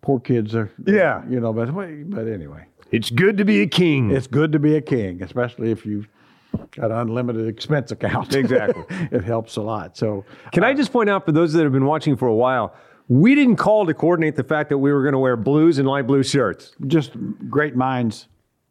[0.00, 0.70] poor kids are.
[0.86, 1.22] Yeah.
[1.28, 4.10] You know, but but anyway, It's good to be a king.
[4.10, 6.06] it's good to be a king, especially if you.
[6.70, 8.34] Got an unlimited expense account.
[8.34, 8.84] Exactly.
[9.10, 9.94] it helps a lot.
[9.98, 12.34] So, Can I uh, just point out for those that have been watching for a
[12.34, 12.72] while,
[13.08, 15.86] we didn't call to coordinate the fact that we were going to wear blues and
[15.86, 16.72] light blue shirts.
[16.86, 17.12] just
[17.50, 18.28] great minds,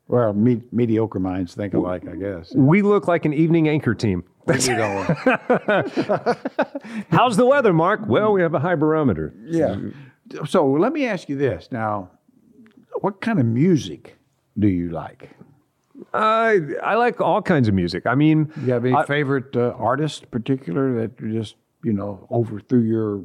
[0.07, 2.53] well, me- mediocre minds think alike, I guess.
[2.55, 4.23] We look like an evening anchor team.
[7.09, 8.01] How's the weather, Mark?
[8.07, 9.33] Well, we have a high barometer.
[9.45, 9.75] yeah.
[10.47, 12.09] So let me ask you this now:
[13.01, 14.17] What kind of music
[14.57, 15.29] do you like?
[16.13, 18.05] I I like all kinds of music.
[18.07, 22.27] I mean, you have any I- favorite uh, artist, particular that you just you know
[22.31, 23.21] overthrew your?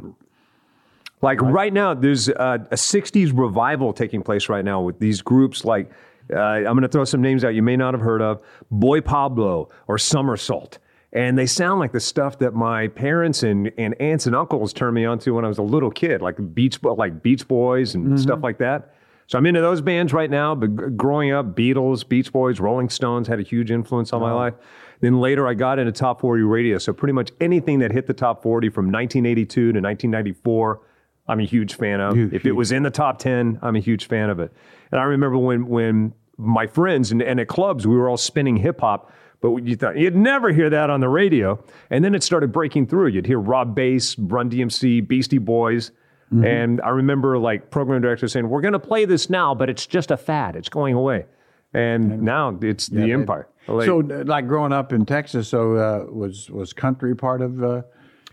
[1.22, 5.66] Like right now, there's a, a 60s revival taking place right now with these groups
[5.66, 5.90] like,
[6.32, 9.00] uh, I'm going to throw some names out you may not have heard of Boy
[9.00, 10.78] Pablo or Summer Salt.
[11.12, 14.94] and they sound like the stuff that my parents and, and aunts and uncles turned
[14.94, 18.40] me onto when I was a little kid, like Beach like Beach Boys and stuff
[18.42, 18.94] like that.
[19.26, 20.54] So I'm into those bands right now.
[20.56, 24.54] But growing up, Beatles, Beach Boys, Rolling Stones had a huge influence on my life.
[25.00, 26.78] Then later, I got into top 40 radio.
[26.78, 30.80] So pretty much anything that hit the top 40 from 1982 to 1994,
[31.30, 32.16] I'm a huge fan of.
[32.34, 34.52] if it was in the top 10, I'm a huge fan of it.
[34.90, 38.56] And I remember when when my friends and, and at clubs, we were all spinning
[38.56, 39.12] hip hop.
[39.42, 42.88] But you thought you'd never hear that on the radio, and then it started breaking
[42.88, 43.06] through.
[43.08, 45.92] You'd hear Rob Base, Run DMC, Beastie Boys,
[46.30, 49.86] and I remember like program directors saying, "We're going to play this now, but it's
[49.86, 50.56] just a fad.
[50.56, 51.24] It's going away."
[51.72, 53.48] And now it's the empire.
[53.68, 57.62] Like, So, like growing up in Texas, so uh, was was country part of?
[57.62, 57.82] Uh,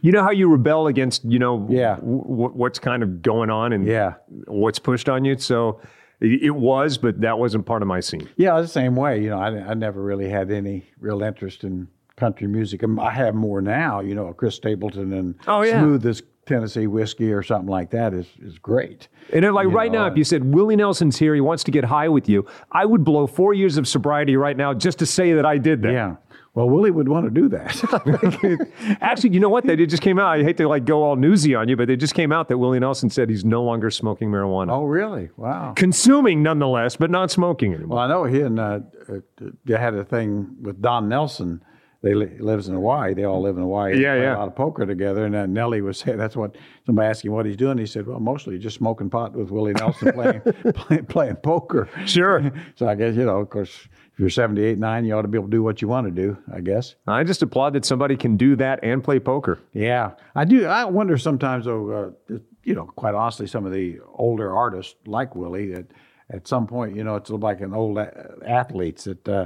[0.01, 1.95] you know how you rebel against you know Yeah.
[1.95, 4.13] w- what's kind of going on and Yeah.
[4.47, 5.37] what's pushed on you.
[5.37, 5.79] So
[6.21, 8.27] it it was, but that wasn't part of my scene.
[8.37, 9.21] yeah, the same way.
[9.21, 12.83] You know, I, I never really had any real interest in country music.
[12.83, 13.99] Um, I have more now.
[13.99, 15.79] You know, Chris Stapleton and Oh, yeah.
[15.79, 19.09] Smooth as Tennessee whiskey or something like that is is great.
[19.33, 21.63] And it, like You right know, now, if you said Willie Nelson's here, he wants
[21.65, 24.97] to get high with you, I would blow four years of sobriety right now just
[24.99, 25.91] to say that I did that.
[25.91, 26.15] Yeah.
[26.57, 28.97] Well, Willie would want to do that.
[29.01, 29.67] Actually, you know what?
[29.67, 30.39] They just came out.
[30.39, 32.57] I hate to like go all newsy on you, but they just came out that
[32.57, 34.71] Willie Nelson said he's no longer smoking marijuana.
[34.71, 35.29] oh, really?
[35.37, 35.73] Wow.
[35.75, 37.97] Consuming nonetheless, but not smoking anymore.
[37.97, 39.19] Well, I know he and uh, uh,
[39.65, 41.61] they had a thing with Don Nelson.
[42.01, 43.13] They li- lives in Hawaii.
[43.13, 44.01] They all live in Hawaii.
[44.01, 44.35] Yeah, play yeah.
[44.35, 45.25] A lot of poker together.
[45.25, 46.55] And uh, Nelly was saying that's what
[46.87, 47.77] somebody asked him what he's doing.
[47.77, 50.41] He said, "Well, mostly just smoking pot with Willie Nelson playing
[50.73, 52.51] playing, playing poker." Sure.
[52.73, 53.87] So I guess you know, of course,
[54.17, 56.11] if you're 78, nine, you ought to be able to do what you want to
[56.11, 56.35] do.
[56.51, 56.95] I guess.
[57.05, 59.59] I just applaud that somebody can do that and play poker.
[59.73, 60.65] Yeah, I do.
[60.65, 62.15] I wonder sometimes, though.
[62.31, 65.85] Uh, you know, quite honestly, some of the older artists like Willie, that
[66.31, 69.45] at some point, you know, it's like an old a- athletes that, uh,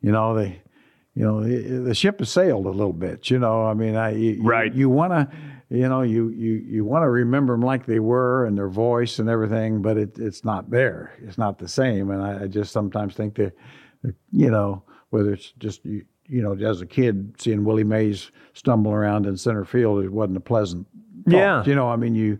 [0.00, 0.62] you know, they,
[1.14, 3.28] you know, the, the ship has sailed a little bit.
[3.28, 4.72] You know, I mean, I you, Right.
[4.72, 5.36] You, you want to,
[5.68, 9.18] you know, you you you want to remember them like they were and their voice
[9.18, 11.12] and everything, but it, it's not there.
[11.22, 12.10] It's not the same.
[12.10, 13.56] And I, I just sometimes think that,
[14.30, 18.92] you know, whether it's just you, you know, as a kid seeing Willie Mays stumble
[18.92, 20.86] around in center field, it wasn't a pleasant.
[21.24, 21.36] Thought.
[21.36, 21.64] Yeah.
[21.64, 22.38] You know, I mean, you,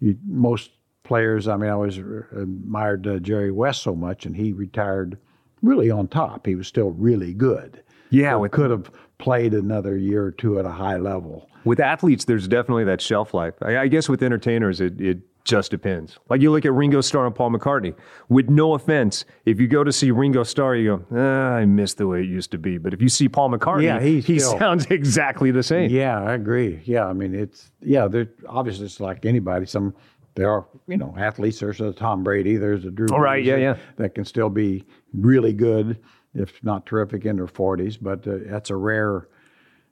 [0.00, 0.70] you most
[1.02, 1.46] players.
[1.46, 5.18] I mean, I always admired uh, Jerry West so much, and he retired
[5.62, 6.46] really on top.
[6.46, 7.82] He was still really good.
[8.10, 11.48] Yeah, we could have played another year or two at a high level.
[11.64, 13.54] With athletes, there's definitely that shelf life.
[13.62, 16.18] I, I guess with entertainers, it, it just depends.
[16.30, 17.94] Like you look at Ringo Starr and Paul McCartney.
[18.28, 21.94] With no offense, if you go to see Ringo Starr, you go, ah, I miss
[21.94, 22.78] the way it used to be.
[22.78, 25.90] But if you see Paul McCartney, Yeah, he still- sounds exactly the same.
[25.90, 26.80] Yeah, I agree.
[26.84, 28.08] Yeah, I mean, it's yeah.
[28.08, 29.66] They're obviously it's like anybody.
[29.66, 29.94] Some
[30.34, 31.60] there are you know athletes.
[31.60, 32.56] There's a Tom Brady.
[32.56, 33.06] There's a Drew.
[33.12, 33.76] Oh, right, yeah, that- yeah.
[33.96, 35.98] That can still be really good,
[36.34, 37.98] if not terrific, in their 40s.
[38.00, 39.28] But uh, that's a rare.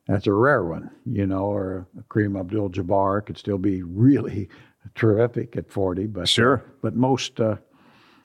[0.08, 1.44] That's a rare one, you know.
[1.44, 4.48] Or Kareem Abdul-Jabbar could still be really
[4.94, 6.06] terrific at 40.
[6.06, 6.62] But Sure.
[6.82, 7.56] but most uh,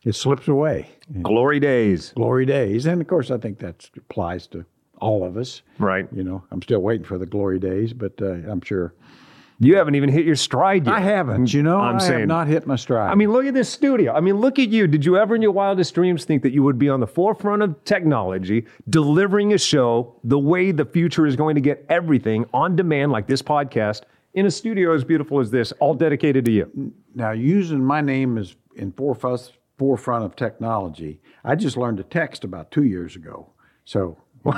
[0.03, 0.89] it slips away.
[1.21, 2.13] Glory days.
[2.15, 4.65] Glory days, and of course, I think that applies to
[4.99, 5.61] all of us.
[5.79, 6.07] Right.
[6.11, 8.93] You know, I'm still waiting for the glory days, but uh, I'm sure.
[9.59, 10.93] You haven't even hit your stride yet.
[10.93, 11.51] I haven't.
[11.51, 13.09] You know, I'm I saying- have not hit my stride.
[13.11, 14.13] I mean, look at this studio.
[14.13, 14.85] I mean, look at you.
[14.85, 17.63] Did you ever in your wildest dreams think that you would be on the forefront
[17.63, 22.75] of technology, delivering a show the way the future is going to get everything on
[22.75, 24.01] demand, like this podcast,
[24.37, 26.93] in a studio as beautiful as this, all dedicated to you?
[27.15, 32.43] now using my name is in forefront forefront of technology, I just learned to text
[32.43, 33.51] about two years ago.
[33.83, 34.17] So.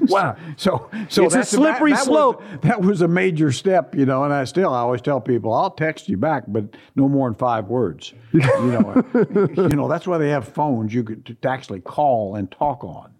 [0.00, 0.34] Wow.
[0.56, 2.40] So, so It's a slippery that, that slope.
[2.40, 4.24] Was, that was a major step, you know.
[4.24, 7.36] And I still, I always tell people, I'll text you back, but no more than
[7.36, 8.12] five words.
[8.32, 12.50] You know, you know that's why they have phones you could to actually call and
[12.50, 13.12] talk on.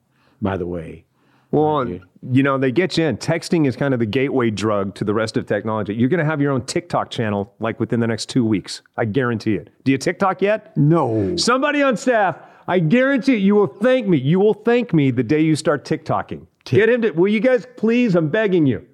[0.42, 1.04] By the way,
[1.52, 1.86] Well,
[2.30, 3.16] you know, they get you in.
[3.16, 5.94] Texting is kind of the gateway drug to the rest of technology.
[5.94, 8.82] You're going to have your own TikTok channel like within the next two weeks.
[8.96, 9.70] I guarantee it.
[9.84, 10.76] Do you TikTok yet?
[10.76, 11.36] no.
[11.36, 12.36] Somebody on staff,
[12.68, 14.16] I guarantee you will thank me.
[14.18, 16.46] You will thank me the day you start TikToking.
[16.64, 18.14] Get him to, will you guys please?
[18.14, 18.86] I'm begging you.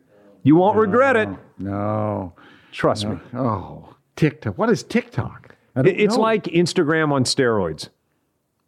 [0.45, 1.29] You won't regret it.
[1.59, 2.33] No.
[2.73, 3.19] Trust me.
[3.35, 4.57] Oh, TikTok.
[4.57, 5.57] What is TikTok?
[5.75, 6.23] I It- don't It's know.
[6.23, 7.89] like Instagram on steroids.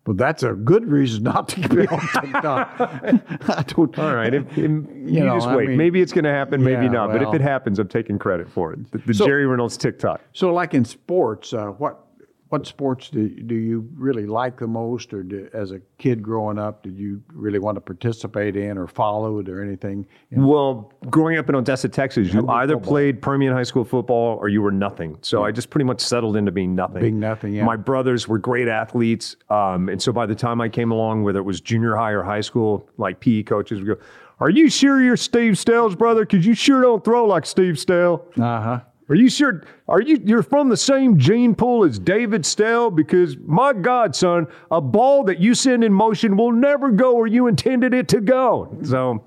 [0.08, 2.76] Well, that's a good reason not to be on TikTok.
[2.80, 3.98] I don't.
[3.98, 4.32] All right.
[4.32, 5.68] If, if- you know, just I wait.
[5.68, 7.12] mean- maybe it's going to happen, maybe Yeah, not.
[7.12, 8.90] but if it happens, I'm taking credit for it.
[8.90, 10.22] The, the So- Jerry Reynolds TikTok.
[10.32, 12.06] So, like in sports, uh, what
[12.48, 16.58] what sports do do you really like the most, or do, as a kid growing
[16.58, 20.06] up, did you really want to participate in or follow it or anything?
[20.30, 24.62] Well, growing up in Odessa, Texas, you either played Permian High School football or you
[24.62, 25.18] were nothing.
[25.20, 27.02] So I just pretty much settled into being nothing.
[27.02, 27.64] Being nothing, yeah.
[27.64, 29.36] My brothers were great athletes.
[29.50, 32.22] Um, and so by the time I came along, whether it was junior high or
[32.22, 34.04] high school, like PE coaches would go,
[34.40, 36.24] Are you sure you're Steve Stell's brother?
[36.24, 38.24] Because you sure don't throw like Steve Stell.
[38.38, 38.80] Uh huh.
[39.08, 39.64] Are you sure?
[39.88, 42.90] Are you you're from the same gene pool as David Stell?
[42.90, 47.26] Because my God, son, a ball that you send in motion will never go where
[47.26, 48.76] you intended it to go.
[48.84, 49.24] So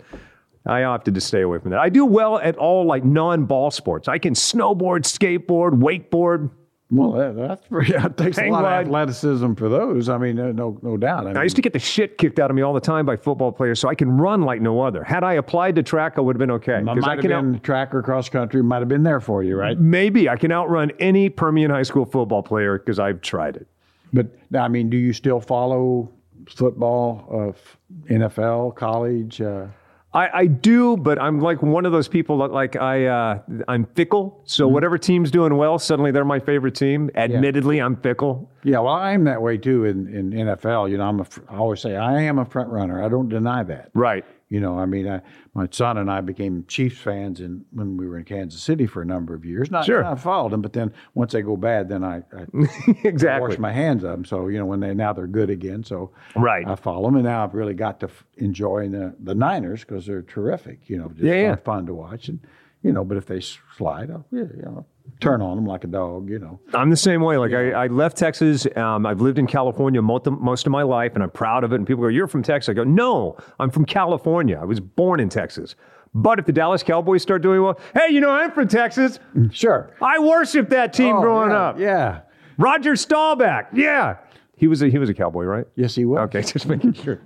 [0.67, 1.79] I opted to stay away from that.
[1.79, 4.07] I do well at all like non-ball sports.
[4.07, 6.51] I can snowboard, skateboard, wakeboard.
[6.93, 8.81] Well, that, that's pretty, it takes Hang a lot wide.
[8.81, 10.09] of athleticism for those.
[10.09, 11.25] I mean, no, no doubt.
[11.25, 13.15] I, I used to get the shit kicked out of me all the time by
[13.15, 15.01] football players, so I can run like no other.
[15.01, 16.81] Had I applied to track, I would have been okay.
[16.81, 18.61] Might I have can out- track or cross country.
[18.61, 19.79] Might have been there for you, right?
[19.79, 23.67] maybe I can outrun any Permian high school football player because I've tried it.
[24.11, 26.11] But I mean, do you still follow
[26.49, 29.39] football, uh, NFL, college?
[29.41, 29.67] Uh,
[30.13, 33.85] I, I do, but I'm like one of those people that like I uh, I'm
[33.95, 34.41] fickle.
[34.45, 34.73] So Mm-hmm.
[34.73, 37.09] whatever team's doing well, suddenly they're my favorite team.
[37.15, 38.49] Admittedly, I'm fickle.
[38.63, 40.89] yeah, well, I am that way too in, in NFL.
[40.91, 43.03] You know, I'm a, I always say I am a front runner.
[43.03, 43.89] I don't deny that.
[43.93, 44.25] Right.
[44.51, 45.21] You know, I mean, I,
[45.53, 49.01] my son and I became Chiefs fans in, when we were in Kansas City for
[49.01, 49.71] a number of years.
[49.71, 50.03] Not, Sure.
[50.05, 52.45] I followed them, but then once they go bad, then I, I
[53.05, 53.47] exactly.
[53.47, 54.25] wash my hands of them.
[54.25, 55.83] So you know, when they now they're good again.
[55.85, 56.67] So Right.
[56.67, 60.05] I follow them, and now I've really got to f- enjoy the the Niners because
[60.05, 60.89] they're terrific.
[60.89, 61.55] You know, just Yeah, yeah.
[61.55, 62.39] fun, fun to watch, and
[62.83, 64.85] you know, but if they slide, I'll yeah, you know,
[65.19, 66.29] turn on them like a dog.
[66.29, 67.37] You know, I'm the same way.
[67.37, 68.65] Like I, I left Texas.
[68.75, 71.71] Um, I've lived in California most of, most of my life, and I'm proud of
[71.73, 71.75] it.
[71.75, 74.57] And people go, "You're from Texas." I go, "No, I'm from California.
[74.61, 75.75] I was born in Texas."
[76.13, 79.17] But if the Dallas Cowboys start doing well, hey, you know I'm from Texas.
[79.51, 79.91] sure.
[80.01, 81.79] I worship that team Oh, growing yeah, up.
[81.79, 82.19] yeah.
[82.57, 84.17] Roger Staubach, yeah,
[84.57, 85.65] he was a he was a cowboy, right?
[85.75, 86.19] Yes, he was.
[86.25, 87.21] Okay, just making sure.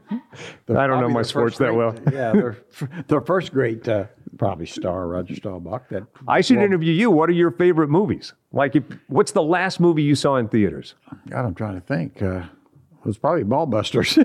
[0.70, 1.96] I don't know my sports first that well.
[2.14, 2.58] yeah, their
[3.08, 4.06] their first great uh,
[4.38, 5.90] probably star Roger Staubach.
[5.90, 7.12] That I should interview you.
[7.12, 8.34] What are your favorite movies?
[8.52, 10.96] Like, if, what's the last movie you saw in theaters?
[11.30, 12.22] God, I'm trying to think.
[12.22, 12.44] Uh,
[13.00, 14.18] it was probably Ballbusters,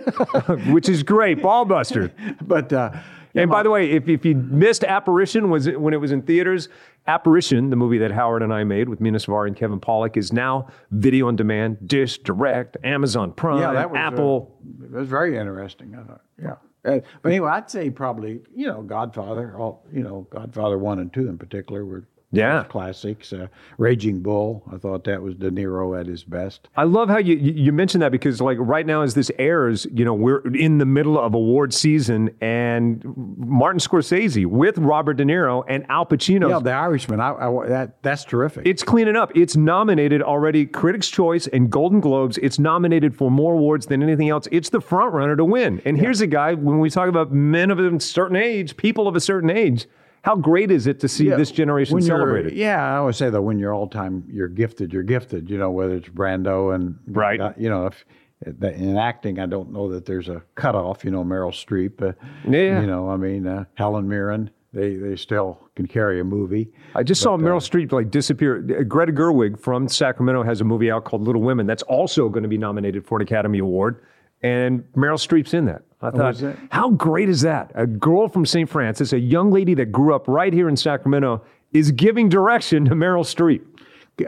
[0.72, 2.10] Which is great, Ballbuster.
[2.46, 2.92] but uh,
[3.34, 6.22] And by the way, if, if you missed Apparition was it, when it was in
[6.22, 6.68] theaters,
[7.06, 10.32] Apparition, the movie that Howard and I made with Mena Suvari and Kevin Pollak, is
[10.32, 14.58] now video on demand, Dish, Direct, Amazon Prime, yeah, that was uh, Apple.
[14.82, 15.94] it was very interesting.
[15.94, 16.54] I thought, yeah.
[16.82, 19.54] Uh, but anyway, I'd say probably you know Godfather.
[19.58, 22.64] All you know, Godfather one and two in particular were Yeah.
[22.68, 23.32] classics.
[23.32, 26.68] Uh, Raging Bull, I thought that was De Niro at his best.
[26.76, 30.04] I love how you you mentioned that because like right now as this airs, you
[30.04, 33.02] know, we're in the middle of award season and
[33.36, 36.48] Martin Scorsese with Robert De Niro and Al Pacino.
[36.48, 37.20] Yeah, The Irishman.
[37.20, 38.66] I, I, that that's terrific.
[38.66, 39.32] It's cleaning up.
[39.34, 42.38] It's nominated already, Critics' Choice and Golden Globes.
[42.38, 44.46] It's nominated for more awards than anything else.
[44.52, 45.82] It's the front runner to win.
[45.84, 49.16] And here's a guy, when we talk about men of a certain age, people of
[49.16, 49.86] a certain age,
[50.22, 52.52] how great is it to see Yeah, this generation celebrated?
[52.54, 54.92] Yeah, I always say that when you're all time, you're gifted.
[54.92, 55.48] You're gifted.
[55.50, 57.40] You know, whether it's Brando and Right.
[57.40, 58.04] uh, You know, if
[58.46, 61.04] in acting, I don't know that there's a cutoff.
[61.04, 62.00] You know, Meryl Streep.
[62.02, 62.12] Uh,
[62.48, 62.80] Yeah.
[62.80, 64.50] You know, I mean, uh, Helen Mirren.
[64.72, 66.70] They they still can carry a movie.
[66.94, 68.58] I just saw Meryl Streep like disappear.
[68.58, 72.44] Uh, Greta Gerwig from Sacramento has a movie out called Little Women that's also going
[72.44, 74.00] to be nominated for an Academy Award,
[74.42, 75.82] and Meryl Streep's in that.
[76.02, 77.72] I thought, how great is that?
[77.74, 78.68] A girl from St.
[78.68, 81.42] Francis, a young lady that grew up right here in Sacramento,
[81.72, 83.62] is giving direction to Meryl Streep.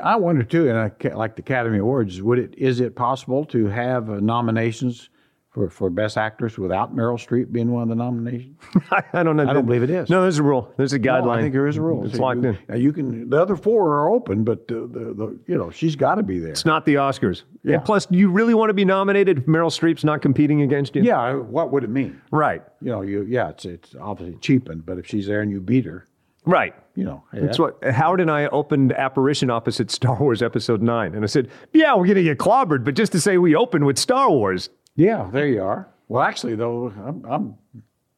[0.03, 3.67] I wonder too, and I, like the Academy Awards, would it is it possible to
[3.67, 5.11] have nominations
[5.53, 8.57] for, for Best Actress without Meryl Streep being one of the nominations?
[9.13, 9.49] I, don't know.
[9.49, 10.09] I don't believe it is.
[10.09, 10.73] No, there's a rule.
[10.77, 11.25] There's a guideline.
[11.25, 12.05] No, I think there is a rule.
[12.07, 12.59] It's So locked you, in.
[12.69, 13.29] now you can.
[13.29, 16.39] The other four are open, but the, the, the you know she's got to be
[16.39, 16.51] there.
[16.53, 17.43] It's not the Oscars.
[17.65, 17.77] Yeah.
[17.77, 20.97] And plus, do you really want to be nominated if Meryl Streep's not competing against
[20.97, 21.03] you?
[21.03, 22.21] Yeah, what would it mean?
[22.31, 22.63] Right.
[22.81, 25.85] You know, you yeah, it's it's obviously cheapened, but if she's there and you beat
[25.85, 26.07] her,
[26.45, 26.75] Right.
[26.97, 31.15] you know, hey, That's what Howard and I opened Apparition opposite Star Wars Episode 9.
[31.15, 33.85] And I said, Yeah, we're going to get clobbered, but just to say we opened
[33.87, 34.69] with Star Wars.
[34.97, 35.89] Yeah, there you are.
[36.09, 37.59] Well, actually, though, I'm, I'm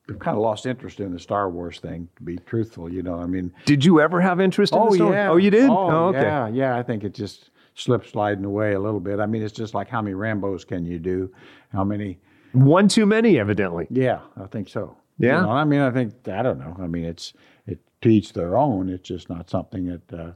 [0.08, 2.08] I've kind of lost interest in the Star Wars thing.
[2.16, 5.18] To be truthful, you know, I mean, Did you ever have interest in the story?
[5.18, 5.70] Oh, you did?
[5.70, 6.20] Oh, okay.
[6.20, 6.76] yeah, yeah.
[6.76, 9.18] I think it just slipped sliding away a little bit.
[9.18, 11.32] I mean, it's just like how many Rambo's can you do?
[11.72, 12.18] How many?
[12.52, 13.86] One too many, evidently.
[13.90, 14.96] Yeah, I think so.
[15.18, 15.40] Yeah?
[15.40, 16.76] You know, I mean, I think I don't know.
[16.80, 17.32] I mean, it's
[17.66, 18.88] it to each their own.
[18.88, 20.32] It's just not something that uh,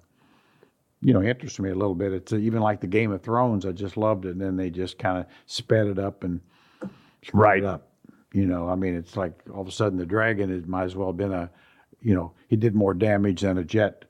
[1.01, 2.12] you know interests me a little bit.
[2.12, 3.64] It's even like the Game of Thrones.
[3.66, 6.40] I just loved it, and then they just kind of sped it up and
[7.22, 7.59] sped Right.
[7.62, 7.88] it up.
[8.32, 10.94] You know, I mean, it's like all of a sudden the dragon it might as
[10.96, 11.49] well have been a,
[12.03, 14.05] you know, he did more damage than a jet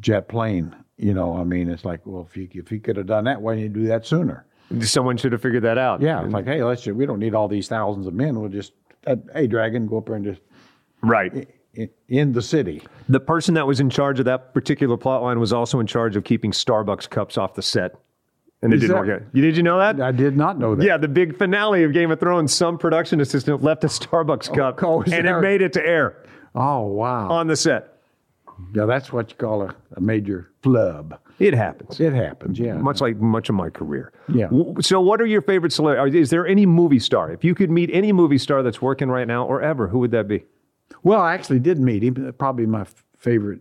[0.00, 0.74] jet plane.
[0.96, 3.40] You know, I mean, it's like, well, if you if you could have done that,
[3.40, 4.44] why didn't you do that sooner?
[4.82, 6.00] Someone should have figured that out.
[6.00, 8.38] Yeah, it's like, hey, let's just, we don't need all these thousands of men.
[8.40, 8.72] We'll just,
[9.06, 10.40] uh, hey, dragon, go up there and just
[11.02, 11.48] Right.
[12.08, 12.82] In, the city.
[13.08, 16.16] The person that was in charge of that particular plot line was also in charge
[16.16, 17.94] of keeping Starbucks cups off the set.
[18.62, 19.28] and it Is didn't that- work out.
[19.32, 20.00] You, did you know that?
[20.00, 20.84] I did not know that.
[20.84, 24.54] Yeah, the big finale of Game of Thrones, some production assistant left a Starbucks oh,
[24.54, 27.28] cup oh, and that- it made it to air Oh wow.
[27.30, 27.96] on the set.
[28.74, 31.18] yeah, that's what you call a, a major flub.
[31.38, 32.00] It happens.
[32.00, 32.58] It happens.
[32.58, 32.74] Yeah.
[32.74, 34.12] Much like much of my career.
[34.28, 34.50] Yeah.
[34.82, 36.20] So, what are your favorite celebrities?
[36.24, 37.32] Is there any movie star?
[37.32, 40.10] If you could meet any movie star that's working right now or ever, who would
[40.10, 40.44] that be?
[41.02, 42.34] Well, I actually did meet him.
[42.38, 42.86] Probably my
[43.16, 43.60] favorite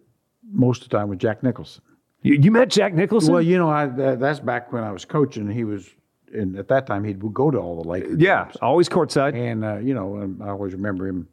[0.52, 1.84] most of the time was Jack Nicholson.
[2.22, 3.34] You, you met Jack Nicholson?
[3.34, 5.50] Well, you know, I, that, that's back when I was coaching.
[5.50, 5.90] He was,
[6.34, 8.20] and at that time he'd go to all the Lakers.
[8.20, 8.58] yeah, games.
[8.62, 9.36] always courtside.
[9.36, 11.28] And uh, you know, I always remember him.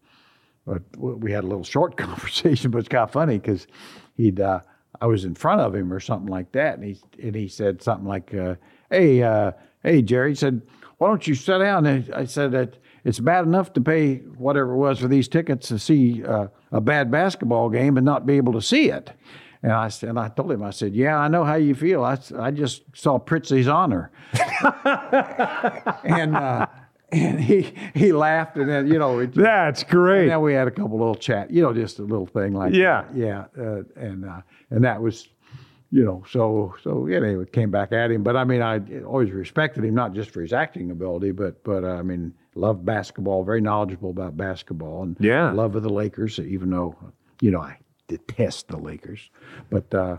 [0.64, 3.66] But we had a little short conversation, but it's kind of funny because
[4.14, 4.40] he'd.
[4.40, 4.60] Uh,
[5.00, 7.82] I was in front of him or something like that, and he and he said
[7.82, 8.54] something like, uh,
[8.90, 10.62] "Hey, uh, hey, Jerry," he said,
[10.98, 14.72] "Why don't you sit down?" And I said that it's bad enough to pay whatever
[14.72, 18.34] it was for these tickets to see uh, a bad basketball game and not be
[18.36, 19.12] able to see it.
[19.62, 22.04] And I said, and I told him, I said, "Yeah, I know how you feel.
[22.04, 24.10] I, I just saw Prizzi's Honor."
[26.04, 26.66] and uh,
[27.12, 30.28] and he he laughed, and then you know, it, That's and great.
[30.28, 33.02] then we had a couple little chat, you know, just a little thing like Yeah.
[33.02, 33.16] that.
[33.16, 34.40] yeah, uh, and uh,
[34.70, 35.28] and that was,
[35.90, 39.30] you know, so so yeah, they came back at him, but I mean, I always
[39.30, 43.44] respected him not just for his acting ability, but but uh, I mean, loved basketball,
[43.44, 45.52] very knowledgeable about basketball, and Yeah.
[45.52, 46.96] love of the Lakers, even though
[47.40, 47.78] you know I
[48.08, 49.30] detest the Lakers,
[49.70, 49.92] but.
[49.94, 50.16] uh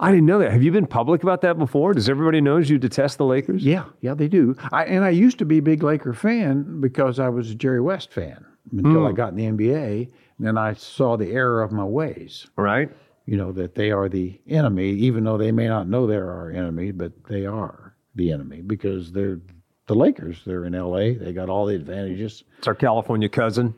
[0.00, 0.52] I didn't know that.
[0.52, 1.92] Have you been public about that before?
[1.92, 3.64] Does everybody knows you detest the Lakers?
[3.64, 4.54] Yeah, yeah, they do.
[4.70, 7.80] I, and I used to be a big Laker fan because I was a Jerry
[7.80, 10.02] West fan until I got in the NBA.
[10.38, 12.46] And then I saw the error of my ways.
[12.54, 12.92] Right?
[13.28, 16.50] You know that they are the enemy, even though they may not know they're our
[16.50, 19.38] enemy, but they are the enemy because they're
[19.86, 20.40] the Lakers.
[20.46, 21.12] They're in LA.
[21.12, 22.44] They got all the advantages.
[22.56, 23.74] It's our California cousin.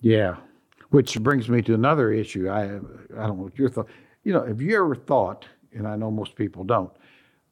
[0.00, 0.36] Yeah,
[0.92, 2.48] which brings me to another issue.
[2.48, 3.88] I I don't know what your thought.
[4.24, 5.44] You know, have you ever thought?
[5.74, 6.90] And I know most people don't.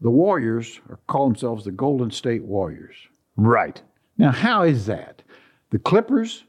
[0.01, 2.97] The Warriors are, call themselves the Golden State Warriors.
[3.37, 3.83] Right.
[4.17, 5.21] Now, how is that?
[5.69, 6.45] The Clippers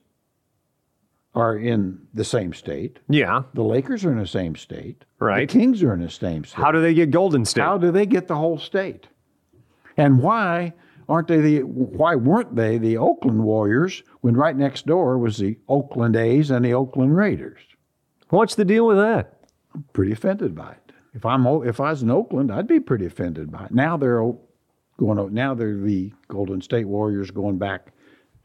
[1.35, 2.99] are in the same state.
[3.09, 3.43] Yeah.
[3.53, 5.03] The Lakers are in the same state.
[5.19, 5.47] Right.
[5.47, 6.55] The Kings are in the same state.
[6.55, 7.61] How do they get Golden State?
[7.61, 9.07] How do they get the whole state?
[9.97, 10.73] And why
[11.09, 11.59] aren't they the?
[11.63, 16.63] Why weren't they the Oakland Warriors when right next door was the Oakland A's and
[16.63, 17.59] the Oakland Raiders?
[18.29, 19.33] What's the deal with that?
[19.73, 20.91] I'm pretty offended by it.
[21.13, 23.71] If I'm if I was in Oakland, I'd be pretty offended by it.
[23.73, 24.21] Now they're
[24.97, 25.33] going.
[25.33, 27.91] Now they're the Golden State Warriors going back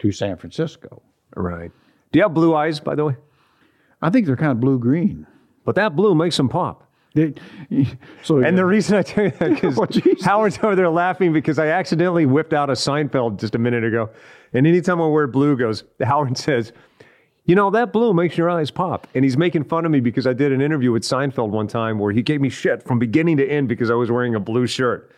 [0.01, 1.03] to San Francisco.
[1.37, 1.71] Right.
[2.13, 3.17] Do you have blue eyes, by the way?
[4.03, 5.27] I think they're kind of blue green.
[5.65, 6.87] But that blue makes them pop.
[7.15, 7.35] They,
[8.23, 9.87] so And the reason I tell you that because Oh,
[10.25, 14.11] Howard's over there laughing because I accidentally whipped out a Seinfeld just a minute ago.
[14.53, 16.73] And anytime I wear blue goes, Howard says,
[17.45, 19.07] you know, that blue makes your eyes pop.
[19.15, 21.99] And he's making fun of me because I did an interview with Seinfeld one time
[21.99, 24.67] where he gave me shit from beginning to end because I was wearing a blue
[24.67, 25.11] shirt.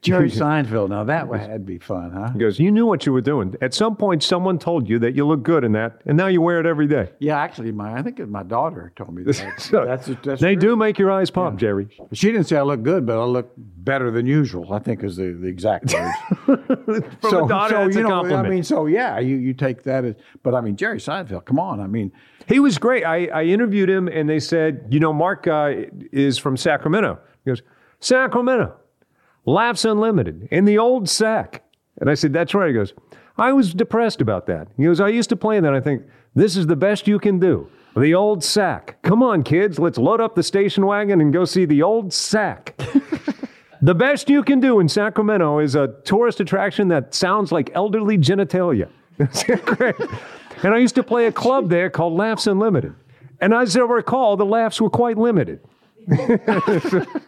[0.00, 0.90] Jerry Seinfeld.
[0.90, 2.30] Now that would be fun, huh?
[2.32, 3.54] He goes, You knew what you were doing.
[3.60, 6.40] At some point, someone told you that you look good in that, and now you
[6.40, 7.10] wear it every day.
[7.18, 9.60] Yeah, actually, my I think my daughter told me that.
[9.60, 10.70] So that's that's they true.
[10.70, 11.88] do make your eyes pop, Jerry.
[12.12, 14.72] She didn't say I look good, but I look better than usual.
[14.72, 15.92] I think is the, the exact
[16.46, 17.06] words.
[17.20, 18.46] From a daughter, that's you a know, compliment.
[18.46, 21.58] I mean, so yeah, you, you take that as, but I mean, Jerry Seinfeld, come
[21.58, 22.12] on, I mean,
[22.46, 23.04] He was great.
[23.04, 25.72] I, I interviewed him, and they said, you know, Mark uh,
[26.12, 27.18] is from Sacramento.
[27.44, 27.62] He goes,
[28.00, 28.74] Sacramento,
[29.48, 31.62] Laughs Unlimited, in the old sack.
[32.00, 32.68] And I said, that's right.
[32.68, 32.92] He goes,
[33.38, 34.68] I was depressed about that.
[34.76, 35.72] He goes, I used to play that.
[35.72, 36.02] I think,
[36.34, 37.68] this is the best you can do.
[37.96, 38.98] The old sack.
[39.02, 42.76] Come on, kids, let's load up the station wagon and go see the old sack.
[43.82, 48.18] the best you can do in Sacramento is a tourist attraction that sounds like elderly
[48.18, 48.88] genitalia.
[50.62, 52.92] And I used to play a club there called Laughs Unlimited.
[53.40, 55.60] And as I recall, the laughs were quite limited.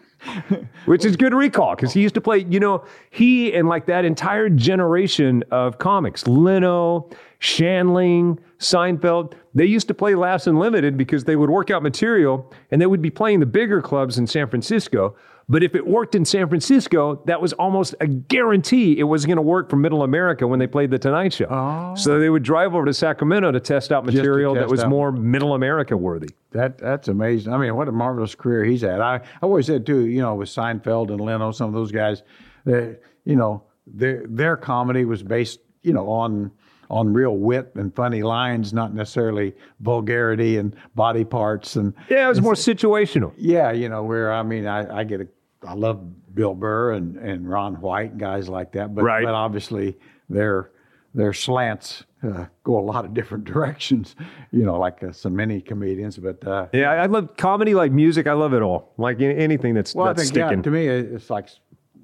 [0.84, 4.04] Which is good recall because he used to play, you know, he and like that
[4.04, 7.08] entire generation of comics, Leno,
[7.40, 12.80] Shandling, Seinfeld, they used to play Laughs Unlimited because they would work out material and
[12.80, 15.16] they would be playing the bigger clubs in San Francisco.
[15.50, 19.34] But if it worked in San Francisco, that was almost a guarantee it was going
[19.34, 21.46] to work for Middle America when they played the Tonight Show.
[21.50, 21.96] Oh.
[21.96, 24.88] So they would drive over to Sacramento to test out material that was out.
[24.88, 26.28] more Middle America worthy.
[26.52, 27.52] that that's amazing.
[27.52, 29.00] I mean, what a marvelous career he's had.
[29.00, 32.22] I, I always said too, you know, with Seinfeld and Leno, some of those guys,
[32.64, 32.94] they,
[33.24, 36.52] you know, their their comedy was based, you know, on
[36.90, 42.28] on real wit and funny lines, not necessarily vulgarity and body parts and Yeah, it
[42.28, 43.32] was more situational.
[43.36, 45.28] Yeah, you know, where I mean, I, I get a,
[45.66, 49.24] I love Bill Burr and, and Ron White, and guys like that, but Right.
[49.24, 49.98] but obviously
[50.28, 50.70] their
[51.12, 54.14] their slants uh, go a lot of different directions,
[54.52, 56.16] you know, like uh, so many comedians.
[56.18, 58.26] But uh, Yeah, I I love comedy like music.
[58.26, 58.92] I love it all.
[58.96, 60.62] Like anything that's well, I that's think yeah, sticking.
[60.62, 61.48] to me, it's like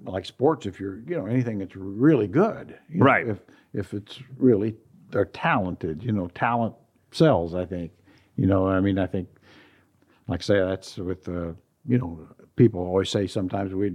[0.04, 3.26] like sports, if you're you know anything that's really good, you know, Right.
[3.28, 3.38] If
[3.74, 4.76] if it's really
[5.10, 6.74] they're talented, you know, talent
[7.12, 7.54] sells.
[7.54, 7.92] I think,
[8.36, 9.28] you know, I mean, I think,
[10.28, 11.52] like I say, that's with uh,
[11.86, 12.26] you know,
[12.56, 13.94] people always say sometimes we're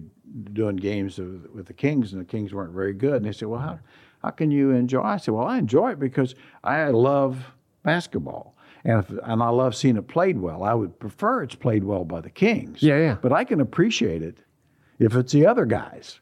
[0.54, 3.46] doing games with, with the Kings and the Kings weren't very good, and they say,
[3.46, 3.80] well, how
[4.22, 5.02] how can you enjoy?
[5.02, 7.44] I said, well, I enjoy it because I love
[7.84, 8.56] basketball.
[8.84, 10.64] And, if, and I love seeing it played well.
[10.64, 12.82] I would prefer it's played well by the Kings.
[12.82, 13.18] Yeah, yeah.
[13.22, 14.40] But I can appreciate it
[14.98, 16.20] if it's the other guys.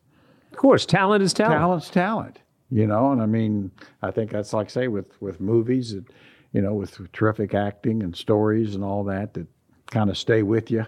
[0.52, 1.60] Of course, talent is talent.
[1.60, 3.12] Talent's talent, you know.
[3.12, 3.72] And I mean,
[4.02, 6.06] I think that's like say with with movies, that,
[6.52, 9.48] you know, with terrific acting and stories and all that that
[9.88, 10.86] kind of stay with you.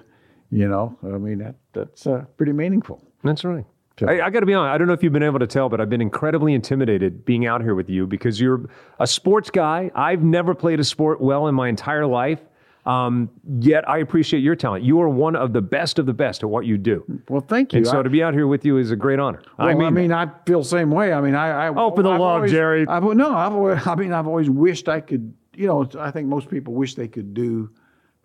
[0.51, 3.01] You know, I mean that that's uh, pretty meaningful.
[3.23, 3.65] That's right.
[3.99, 4.73] So- I, I got to be honest.
[4.73, 7.45] I don't know if you've been able to tell, but I've been incredibly intimidated being
[7.45, 9.91] out here with you because you're a sports guy.
[9.95, 12.39] I've never played a sport well in my entire life.
[12.83, 13.29] Um,
[13.59, 14.83] yet I appreciate your talent.
[14.83, 17.05] You are one of the best of the best at what you do.
[17.29, 17.77] Well, thank you.
[17.77, 19.43] And so I- to be out here with you is a great honor.
[19.59, 21.13] Well, I mean, I feel the same way.
[21.13, 22.87] I mean, I, I Oh, for the I've love, always- Jerry.
[22.87, 25.31] I've, no, I've always, I mean, I've always wished I could.
[25.55, 27.69] You know, I think most people wish they could do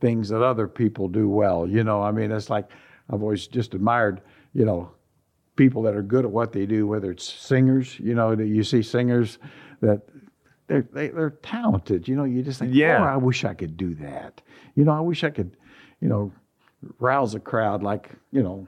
[0.00, 1.66] things that other people do well.
[1.66, 2.68] You know, I mean, it's like
[3.10, 4.20] I've always just admired.
[4.54, 4.90] You know,
[5.56, 7.98] people that are good at what they do, whether it's singers.
[8.00, 9.38] You know, that you see singers
[9.80, 10.02] that.
[10.68, 12.24] They're, they, they're talented, you know.
[12.24, 12.98] You just think, Yeah.
[13.00, 14.42] "Oh, I wish I could do that."
[14.74, 15.56] You know, I wish I could,
[16.00, 16.32] you know,
[16.98, 18.66] rouse a crowd like you know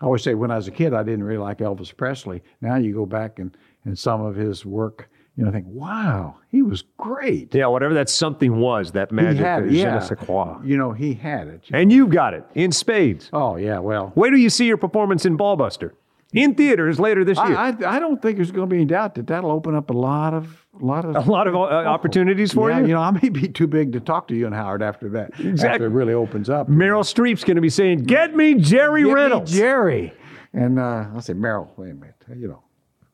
[0.00, 2.76] i always say when i was a kid i didn't really like elvis presley now
[2.76, 6.62] you go back and and some of his work you know I think wow he
[6.62, 10.18] was great yeah, whatever that something was, that magic, he had it yeah ne sais
[10.18, 10.58] quoi.
[10.64, 13.30] you know he had it And you've got it in spades.
[13.32, 15.92] oh yeah well Wait till you see your performance in Ballbuster
[16.34, 17.56] in theaters later this year.
[17.56, 19.88] I, I, I don't think there's going to be any doubt that that'll open up
[19.88, 22.88] a lot of a lot of a lot of uh, opportunities for yeah, you.
[22.88, 25.28] you know i may be too big to talk to you and howard after that
[25.40, 25.68] Exactly.
[25.68, 29.08] after it really opens up Meryl Streep's going to be saying, "Get me Jerry Get
[29.08, 30.12] me Reynolds." jerry
[30.52, 32.62] and uh, i'll say meryl wait a minute you know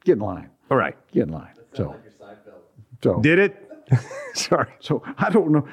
[0.04, 2.03] get in line All right, get in line so Like your Seinfeld.
[3.04, 3.70] So did it?
[4.34, 4.72] Sorry.
[4.80, 5.68] So I don't know.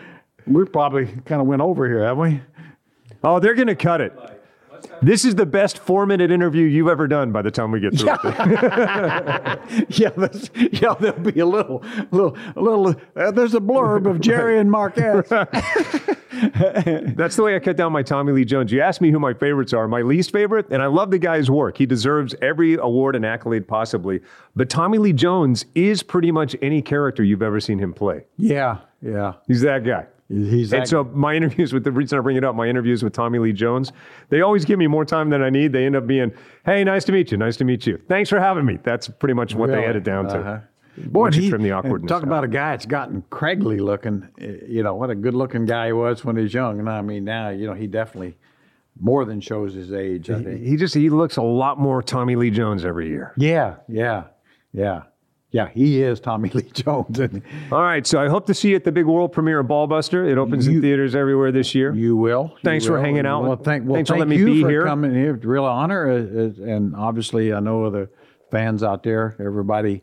[0.45, 2.41] We probably kind of went over here, have we?
[3.23, 4.13] Oh, they're going to cut it.
[5.01, 7.31] This is the best four-minute interview you've ever done.
[7.31, 9.87] By the time we get through with it.
[10.01, 10.95] Yeah, that's, yeah.
[10.99, 12.95] There'll be a little, little, a little.
[13.15, 15.27] Uh, there's a blurb of Jerry and Marquez.
[16.41, 18.71] That's the way I cut down my Tommy Lee Jones.
[18.71, 19.87] You asked me who my favorites are.
[19.87, 21.77] My least favorite, and I love the guy's work.
[21.77, 24.21] He deserves every award and accolade possibly.
[24.55, 28.25] But Tommy Lee Jones is pretty much any character you've ever seen him play.
[28.37, 29.33] yeah, yeah.
[29.47, 30.05] He's that guy.
[30.31, 33.03] He's And that, so my interviews with the reason I bring it up, my interviews
[33.03, 33.91] with Tommy Lee Jones,
[34.29, 35.73] they always give me more time than I need.
[35.73, 36.31] They end up being,
[36.65, 37.37] "Hey, nice to meet you.
[37.37, 37.97] Nice to meet you.
[38.07, 39.87] Thanks for having me." That's pretty much what they Really?
[39.87, 40.37] edit down to.
[40.39, 40.57] Uh-huh.
[40.97, 42.27] Boy, Once he- trim the awkwardness Talk out.
[42.27, 44.27] about a guy that's gotten Craigley looking.
[44.41, 47.01] uh, You know what a good-looking guy he was when he was young, and I
[47.01, 48.37] mean now, you know, he definitely
[48.99, 50.29] more than shows his age.
[50.29, 50.61] I think.
[50.61, 53.33] He just he looks a lot more Tommy Lee Jones every year.
[53.37, 54.23] Yeah, yeah,
[54.73, 55.03] yeah,
[55.51, 55.69] yeah.
[55.69, 57.19] He is Tommy Lee Jones,
[57.71, 60.29] All right, so I hope to see you at the big world premiere of Ballbuster.
[60.29, 61.93] It opens in theaters everywhere this year.
[61.93, 62.51] You will.
[62.55, 63.01] You Thanks for will.
[63.01, 63.43] hanging out.
[63.43, 65.33] Well, thank, well, Thanks for thank letting me you be for coming here.
[65.33, 65.49] coming here.
[65.51, 68.09] Real honor, uh, and obviously, I know the
[68.49, 69.35] fans out there.
[69.39, 70.01] Everybody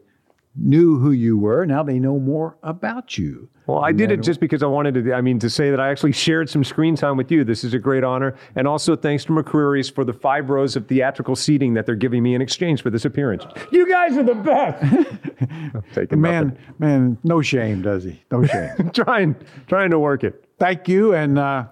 [0.57, 1.65] knew who you were.
[1.67, 3.49] Now they know more about you.
[3.69, 5.13] Well, I did it just because I wanted to.
[5.13, 7.45] I mean, to say that I actually shared some screen time with you.
[7.45, 10.87] This is a great honor, and also thanks to McCreery's for the five rows of
[10.87, 13.45] theatrical seating that they're giving me in exchange for this appearance.
[13.71, 14.83] You guys are the best.
[15.75, 18.23] I'm taking Man, man, no shame, does he?
[18.31, 18.91] No shame.
[18.95, 20.49] trying, trying to work it.
[20.59, 21.67] thank you, and uh,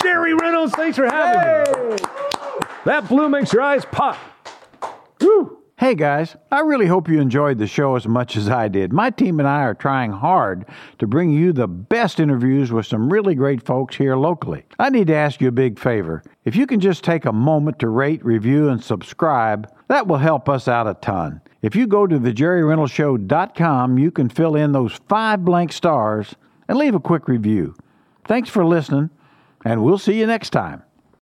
[0.00, 1.96] Jerry Reynolds, thanks for having me.
[2.84, 4.16] That blue makes your eyes pop.
[5.20, 5.55] Woo.
[5.86, 8.92] Hey guys, I really hope you enjoyed the show as much as I did.
[8.92, 10.66] My team and I are trying hard
[10.98, 14.64] to bring you the best interviews with some really great folks here locally.
[14.80, 16.24] I need to ask you a big favor.
[16.44, 20.48] If you can just take a moment to rate, review, and subscribe, that will help
[20.48, 21.40] us out a ton.
[21.62, 26.34] If you go to thejerryreynoldshow.com, you can fill in those five blank stars
[26.66, 27.76] and leave a quick review.
[28.24, 29.10] Thanks for listening,
[29.64, 30.82] and we'll see you next time.